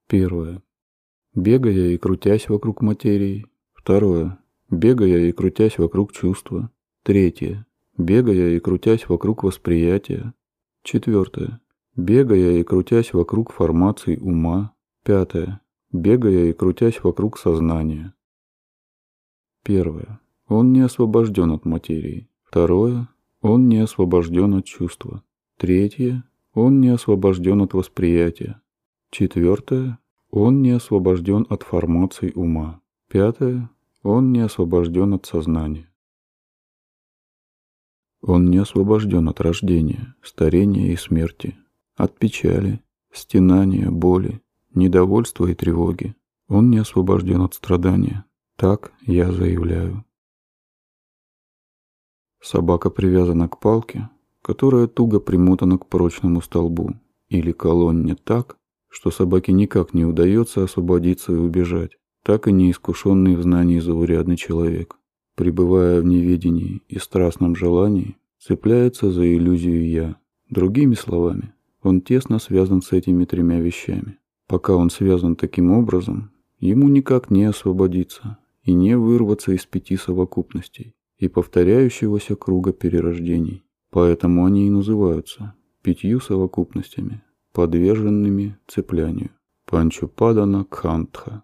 Первое 0.07 0.61
бегая 1.37 1.91
и 1.91 1.97
крутясь 1.97 2.49
вокруг 2.49 2.81
материи. 2.81 3.45
Второе. 3.73 4.39
Бегая 4.71 5.29
и 5.29 5.31
крутясь 5.31 5.77
вокруг 5.77 6.11
чувства. 6.11 6.71
Третье. 7.03 7.65
Бегая 7.95 8.55
и 8.55 8.59
крутясь 8.59 9.07
вокруг 9.07 9.43
восприятия. 9.43 10.33
Четвертое. 10.83 11.61
Бегая 11.95 12.57
и 12.57 12.63
крутясь 12.63 13.13
вокруг 13.13 13.53
формации 13.53 14.17
ума. 14.17 14.73
Пятое. 15.03 15.61
Бегая 15.91 16.45
и 16.45 16.53
крутясь 16.53 17.03
вокруг 17.03 17.37
сознания. 17.37 18.13
Первое. 19.63 20.19
Он 20.47 20.71
не 20.71 20.81
освобожден 20.81 21.51
от 21.51 21.65
материи. 21.65 22.29
Второе. 22.43 23.09
Он 23.41 23.67
не 23.67 23.79
освобожден 23.79 24.55
от 24.55 24.65
чувства. 24.65 25.23
Третье. 25.57 26.23
Он 26.53 26.79
не 26.79 26.89
освобожден 26.89 27.61
от 27.61 27.73
восприятия. 27.73 28.61
Четвертое. 29.11 29.99
Он 30.31 30.61
не 30.61 30.71
освобожден 30.71 31.45
от 31.49 31.63
формаций 31.63 32.31
ума. 32.35 32.81
Пятое. 33.09 33.69
Он 34.03 34.31
не 34.31 34.39
освобожден 34.39 35.13
от 35.13 35.25
сознания. 35.25 35.89
Он 38.21 38.49
не 38.49 38.57
освобожден 38.57 39.29
от 39.29 39.39
рождения, 39.41 40.15
старения 40.23 40.91
и 40.91 40.95
смерти, 40.95 41.55
от 41.95 42.17
печали, 42.17 42.81
стенания, 43.11 43.89
боли, 43.91 44.41
недовольства 44.73 45.47
и 45.47 45.53
тревоги. 45.53 46.15
Он 46.47 46.69
не 46.69 46.77
освобожден 46.79 47.41
от 47.41 47.53
страдания. 47.53 48.25
Так 48.55 48.91
я 49.05 49.31
заявляю. 49.31 50.03
Собака 52.49 52.89
привязана 52.89 53.49
к 53.49 53.59
палке, 53.59 54.09
которая 54.41 54.87
туго 54.87 55.19
примотана 55.19 55.77
к 55.77 55.85
прочному 55.85 56.41
столбу 56.41 56.91
или 57.27 57.51
колонне 57.51 58.15
так, 58.15 58.55
что 58.87 59.11
собаке 59.11 59.51
никак 59.51 59.93
не 59.93 60.05
удается 60.05 60.63
освободиться 60.63 61.33
и 61.33 61.35
убежать, 61.35 61.97
так 62.23 62.47
и 62.47 62.53
неискушенный 62.53 63.35
в 63.35 63.41
знании 63.41 63.81
заурядный 63.81 64.37
человек, 64.37 64.95
пребывая 65.35 65.99
в 65.99 66.05
неведении 66.05 66.83
и 66.87 66.99
страстном 66.99 67.53
желании, 67.53 68.15
цепляется 68.39 69.11
за 69.11 69.27
иллюзию 69.27 69.85
«я». 69.85 70.15
Другими 70.49 70.95
словами, 70.95 71.53
он 71.83 71.99
тесно 71.99 72.39
связан 72.39 72.81
с 72.81 72.93
этими 72.93 73.25
тремя 73.25 73.59
вещами. 73.59 74.19
Пока 74.47 74.73
он 74.73 74.89
связан 74.89 75.35
таким 75.35 75.73
образом, 75.73 76.31
ему 76.59 76.87
никак 76.87 77.29
не 77.29 77.43
освободиться 77.43 78.37
и 78.63 78.71
не 78.71 78.97
вырваться 78.97 79.51
из 79.51 79.65
пяти 79.65 79.97
совокупностей 79.97 80.93
и 81.17 81.27
повторяющегося 81.27 82.35
круга 82.35 82.73
перерождений. 82.73 83.63
Поэтому 83.89 84.45
они 84.45 84.67
и 84.67 84.71
называются 84.71 85.55
пятью 85.81 86.19
совокупностями, 86.19 87.23
подверженными 87.53 88.57
цеплянию. 88.67 89.31
Панчупадана 89.65 90.63
Кхантха. 90.63 91.43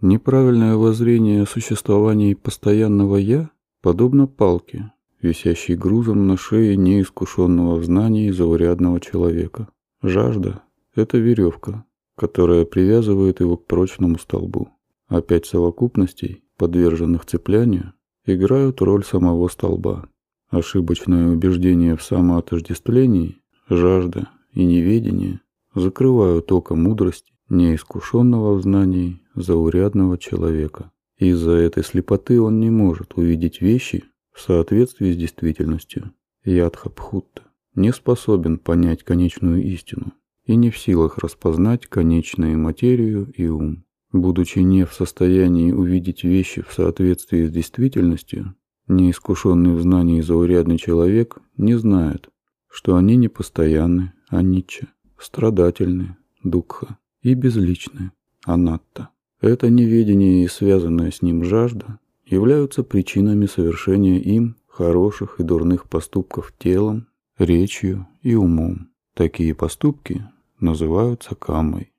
Неправильное 0.00 0.76
воззрение 0.76 1.42
о 1.42 1.46
существовании 1.46 2.32
постоянного 2.32 3.16
«я» 3.16 3.50
подобно 3.82 4.26
палке, 4.26 4.92
висящей 5.20 5.76
грузом 5.76 6.26
на 6.26 6.38
шее 6.38 6.76
неискушенного 6.76 7.76
в 7.76 7.84
знании 7.84 8.30
заурядного 8.30 9.00
человека. 9.00 9.68
Жажда– 10.02 10.62
это 10.94 11.18
веревка, 11.18 11.84
которая 12.16 12.64
привязывает 12.64 13.40
его 13.40 13.56
к 13.58 13.66
прочному 13.66 14.18
столбу. 14.18 14.70
А 15.08 15.20
пять 15.20 15.44
совокупностей, 15.44 16.44
подверженных 16.56 17.26
цеплянию, 17.26 17.92
играют 18.34 18.80
роль 18.80 19.04
самого 19.04 19.48
столба. 19.48 20.08
Ошибочное 20.48 21.28
убеждение 21.28 21.96
в 21.96 22.02
самоотождествлении, 22.02 23.40
жажда 23.68 24.28
и 24.52 24.64
неведение 24.64 25.40
закрывают 25.74 26.50
око 26.50 26.74
мудрости 26.74 27.32
неискушенного 27.48 28.54
в 28.54 28.62
знании 28.62 29.20
заурядного 29.34 30.18
человека. 30.18 30.90
Из-за 31.18 31.52
этой 31.52 31.84
слепоты 31.84 32.40
он 32.40 32.60
не 32.60 32.70
может 32.70 33.14
увидеть 33.16 33.60
вещи 33.60 34.04
в 34.32 34.40
соответствии 34.40 35.12
с 35.12 35.16
действительностью. 35.16 36.12
Ядхабхутта 36.44 37.42
не 37.74 37.92
способен 37.92 38.58
понять 38.58 39.04
конечную 39.04 39.62
истину 39.62 40.12
и 40.44 40.56
не 40.56 40.70
в 40.70 40.78
силах 40.78 41.18
распознать 41.18 41.86
конечную 41.86 42.58
материю 42.58 43.30
и 43.36 43.46
ум. 43.46 43.84
Будучи 44.12 44.58
не 44.58 44.84
в 44.84 44.92
состоянии 44.92 45.72
увидеть 45.72 46.24
вещи 46.24 46.62
в 46.66 46.72
соответствии 46.72 47.46
с 47.46 47.50
действительностью, 47.50 48.54
неискушенный 48.88 49.74
в 49.74 49.82
знании 49.82 50.20
заурядный 50.20 50.78
человек 50.78 51.38
не 51.56 51.74
знает, 51.78 52.28
что 52.68 52.96
они 52.96 53.16
не 53.16 53.28
постоянны, 53.28 54.12
а 54.28 54.42
ниче, 54.42 54.88
страдательны, 55.18 56.16
дукха 56.42 56.98
и 57.22 57.34
безличны, 57.34 58.10
анатта. 58.44 59.10
Это 59.40 59.70
неведение 59.70 60.44
и 60.44 60.48
связанная 60.48 61.10
с 61.10 61.22
ним 61.22 61.44
жажда 61.44 61.98
являются 62.26 62.82
причинами 62.82 63.46
совершения 63.46 64.18
им 64.18 64.56
хороших 64.68 65.40
и 65.40 65.42
дурных 65.42 65.88
поступков 65.88 66.52
телом, 66.58 67.06
речью 67.38 68.06
и 68.22 68.34
умом. 68.34 68.90
Такие 69.14 69.54
поступки 69.54 70.28
называются 70.58 71.34
камой. 71.34 71.89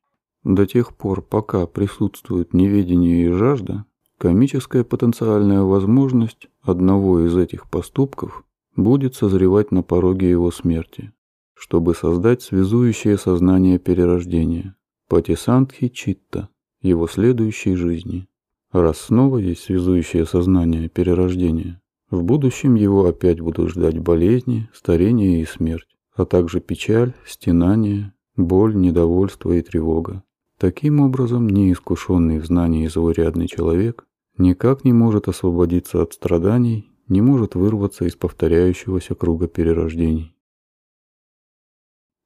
До 0.43 0.65
тех 0.65 0.95
пор, 0.95 1.21
пока 1.21 1.67
присутствует 1.67 2.53
неведение 2.53 3.25
и 3.25 3.31
жажда, 3.31 3.85
комическая 4.17 4.83
потенциальная 4.83 5.61
возможность 5.61 6.47
одного 6.61 7.25
из 7.25 7.37
этих 7.37 7.69
поступков 7.69 8.43
будет 8.75 9.15
созревать 9.15 9.71
на 9.71 9.83
пороге 9.83 10.29
его 10.29 10.51
смерти, 10.51 11.13
чтобы 11.53 11.93
создать 11.93 12.41
связующее 12.41 13.17
сознание 13.17 13.77
перерождения, 13.77 14.75
патисантхи 15.07 15.89
читта, 15.89 16.49
его 16.81 17.07
следующей 17.07 17.75
жизни. 17.75 18.27
Раз 18.71 18.97
снова 18.97 19.37
есть 19.37 19.63
связующее 19.63 20.25
сознание 20.25 20.89
перерождения, 20.89 21.81
в 22.11 22.23
будущем 22.23 22.75
его 22.75 23.05
опять 23.05 23.39
будут 23.39 23.69
ждать 23.69 23.97
болезни, 23.97 24.69
старение 24.73 25.41
и 25.41 25.45
смерть, 25.45 25.87
а 26.13 26.25
также 26.25 26.59
печаль, 26.59 27.13
стенание, 27.25 28.13
боль, 28.35 28.75
недовольство 28.75 29.53
и 29.53 29.61
тревога. 29.61 30.21
Таким 30.61 30.99
образом, 30.99 31.49
неискушенный 31.49 32.37
в 32.37 32.45
знании 32.45 32.85
заурядный 32.85 33.47
человек 33.47 34.05
никак 34.37 34.83
не 34.83 34.93
может 34.93 35.27
освободиться 35.27 36.03
от 36.03 36.13
страданий, 36.13 36.91
не 37.07 37.19
может 37.19 37.55
вырваться 37.55 38.05
из 38.05 38.15
повторяющегося 38.15 39.15
круга 39.15 39.47
перерождений. 39.47 40.35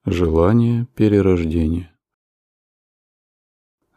Желание 0.05 0.85
перерождения. 0.95 1.95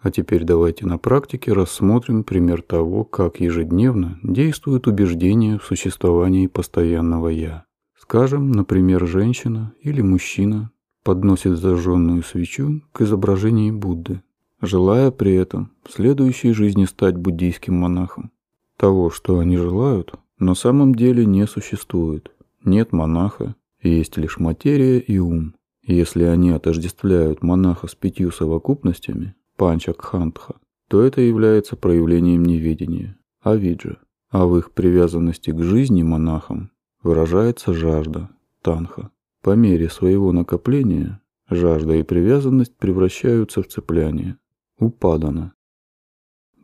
А 0.01 0.13
теперь 0.13 0.45
давайте 0.45 0.87
на 0.87 0.99
практике 0.99 1.53
рассмотрим 1.53 2.23
пример 2.23 2.63
того, 2.63 3.03
как 3.03 3.41
ежедневно 3.41 4.21
действует 4.23 4.87
убеждение 4.87 5.59
в 5.59 5.65
существовании 5.65 6.47
постоянного 6.47 7.27
«я». 7.27 7.65
Скажем, 7.99 8.53
например, 8.53 9.05
женщина 9.05 9.75
или 9.81 10.01
мужчина 10.01 10.71
подносит 11.03 11.59
зажженную 11.59 12.23
свечу 12.23 12.83
к 12.93 13.01
изображению 13.01 13.77
Будды 13.77 14.23
желая 14.61 15.11
при 15.11 15.35
этом 15.35 15.73
в 15.85 15.93
следующей 15.93 16.53
жизни 16.53 16.85
стать 16.85 17.17
буддийским 17.17 17.75
монахом. 17.75 18.31
Того, 18.77 19.11
что 19.11 19.39
они 19.39 19.57
желают, 19.57 20.15
на 20.39 20.55
самом 20.55 20.95
деле 20.95 21.27
не 21.27 21.47
существует. 21.47 22.31
Нет 22.65 22.93
монаха, 22.93 23.55
есть 23.83 24.17
лишь 24.17 24.39
материя 24.39 24.99
и 24.99 25.19
ум. 25.19 25.55
Если 25.83 26.25
они 26.25 26.51
отождествляют 26.51 27.43
монаха 27.43 27.89
с 27.89 27.95
пятью 27.95 28.31
совокупностями, 28.31 29.35
панчакхантха, 29.57 30.57
то 30.89 31.03
это 31.03 31.21
является 31.21 31.77
проявлением 31.77 32.45
неведения, 32.45 33.19
авиджа. 33.45 33.99
А 34.31 34.45
в 34.45 34.59
их 34.59 34.73
привязанности 34.73 35.51
к 35.51 35.63
жизни 35.63 36.03
монахам 36.03 36.71
выражается 37.03 37.73
жажда, 37.73 38.29
танха. 38.63 39.11
По 39.43 39.55
мере 39.57 39.89
своего 39.89 40.33
накопления 40.33 41.21
жажда 41.49 41.95
и 41.95 42.03
привязанность 42.03 42.77
превращаются 42.77 43.63
в 43.63 43.69
цепляние 43.69 44.37
упадана. 44.79 45.55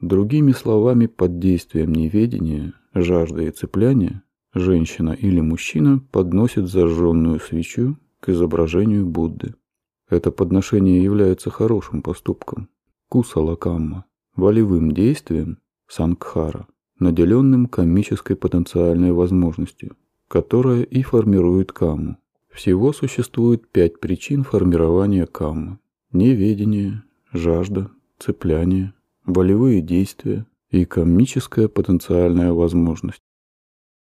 Другими 0.00 0.52
словами, 0.52 1.06
под 1.06 1.38
действием 1.38 1.92
неведения, 1.92 2.74
жажды 2.94 3.46
и 3.46 3.50
цепляния, 3.50 4.22
женщина 4.52 5.10
или 5.10 5.40
мужчина 5.40 6.00
подносит 6.10 6.68
зажженную 6.68 7.40
свечу 7.40 7.96
к 8.20 8.28
изображению 8.28 9.06
Будды. 9.06 9.54
Это 10.08 10.30
подношение 10.30 11.02
является 11.02 11.50
хорошим 11.50 12.02
поступком, 12.02 12.68
кусалакамма, 13.08 14.04
волевым 14.36 14.92
действием, 14.92 15.58
сангхара, 15.88 16.66
наделенным 16.98 17.66
комической 17.66 18.36
потенциальной 18.36 19.12
возможностью, 19.12 19.96
которая 20.28 20.82
и 20.82 21.02
формирует 21.02 21.72
камму. 21.72 22.18
Всего 22.50 22.92
существует 22.92 23.68
пять 23.68 23.98
причин 23.98 24.44
формирования 24.44 25.26
каммы. 25.26 25.78
Неведение, 26.12 27.02
жажда, 27.32 27.90
цепляние, 28.18 28.94
болевые 29.26 29.80
действия 29.80 30.46
и 30.70 30.84
комическая 30.84 31.68
потенциальная 31.68 32.52
возможность. 32.52 33.22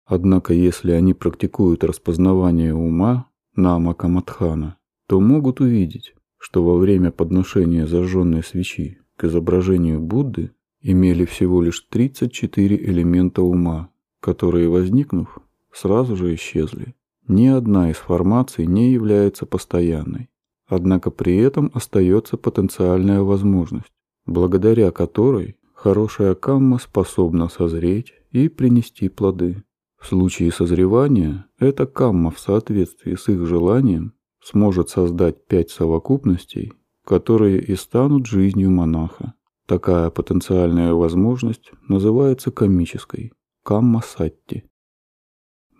Однако, 0.05 0.53
если 0.53 0.91
они 0.91 1.13
практикуют 1.13 1.83
распознавание 1.83 2.73
ума 2.73 3.29
Нама 3.55 3.93
Камадхана, 3.93 4.77
то 5.07 5.19
могут 5.19 5.61
увидеть, 5.61 6.13
что 6.37 6.63
во 6.63 6.77
время 6.77 7.11
подношения 7.11 7.85
зажженной 7.85 8.43
свечи 8.43 8.99
к 9.15 9.25
изображению 9.25 10.01
Будды 10.01 10.51
имели 10.81 11.25
всего 11.25 11.61
лишь 11.61 11.81
34 11.81 12.75
элемента 12.75 13.43
ума, 13.43 13.89
которые, 14.19 14.67
возникнув, 14.67 15.37
сразу 15.71 16.15
же 16.15 16.33
исчезли. 16.33 16.95
Ни 17.27 17.47
одна 17.47 17.91
из 17.91 17.97
формаций 17.97 18.65
не 18.65 18.91
является 18.91 19.45
постоянной. 19.45 20.30
Однако 20.71 21.11
при 21.11 21.35
этом 21.35 21.69
остается 21.73 22.37
потенциальная 22.37 23.19
возможность, 23.23 23.91
благодаря 24.25 24.91
которой 24.91 25.57
хорошая 25.73 26.33
камма 26.33 26.79
способна 26.79 27.49
созреть 27.49 28.13
и 28.31 28.47
принести 28.47 29.09
плоды. 29.09 29.65
В 29.99 30.07
случае 30.07 30.49
созревания 30.53 31.45
эта 31.59 31.85
камма 31.85 32.31
в 32.31 32.39
соответствии 32.39 33.15
с 33.15 33.27
их 33.27 33.45
желанием 33.45 34.13
сможет 34.41 34.89
создать 34.89 35.45
пять 35.45 35.71
совокупностей, 35.71 36.71
которые 37.03 37.61
и 37.61 37.75
станут 37.75 38.25
жизнью 38.25 38.71
монаха. 38.71 39.33
Такая 39.65 40.09
потенциальная 40.09 40.93
возможность 40.93 41.69
называется 41.89 42.49
комической– 42.49 43.33
камма-сатти. 43.65 44.63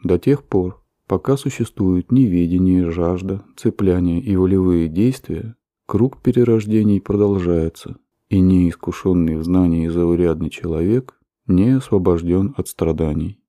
До 0.04 0.20
тех 0.20 0.44
пор, 0.44 0.81
пока 1.12 1.36
существуют 1.36 2.10
неведение, 2.10 2.90
жажда, 2.90 3.44
цепляние 3.58 4.22
и 4.22 4.38
волевые 4.38 4.88
действия, 4.88 5.58
круг 5.86 6.22
перерождений 6.22 7.02
продолжается, 7.02 7.98
и 8.30 8.40
неискушенный 8.40 9.36
в 9.36 9.44
знании 9.44 9.90
заурядный 9.90 10.50
человек 10.50 11.20
не 11.48 11.72
освобожден 11.72 12.54
от 12.56 12.70
страданий. 12.70 13.41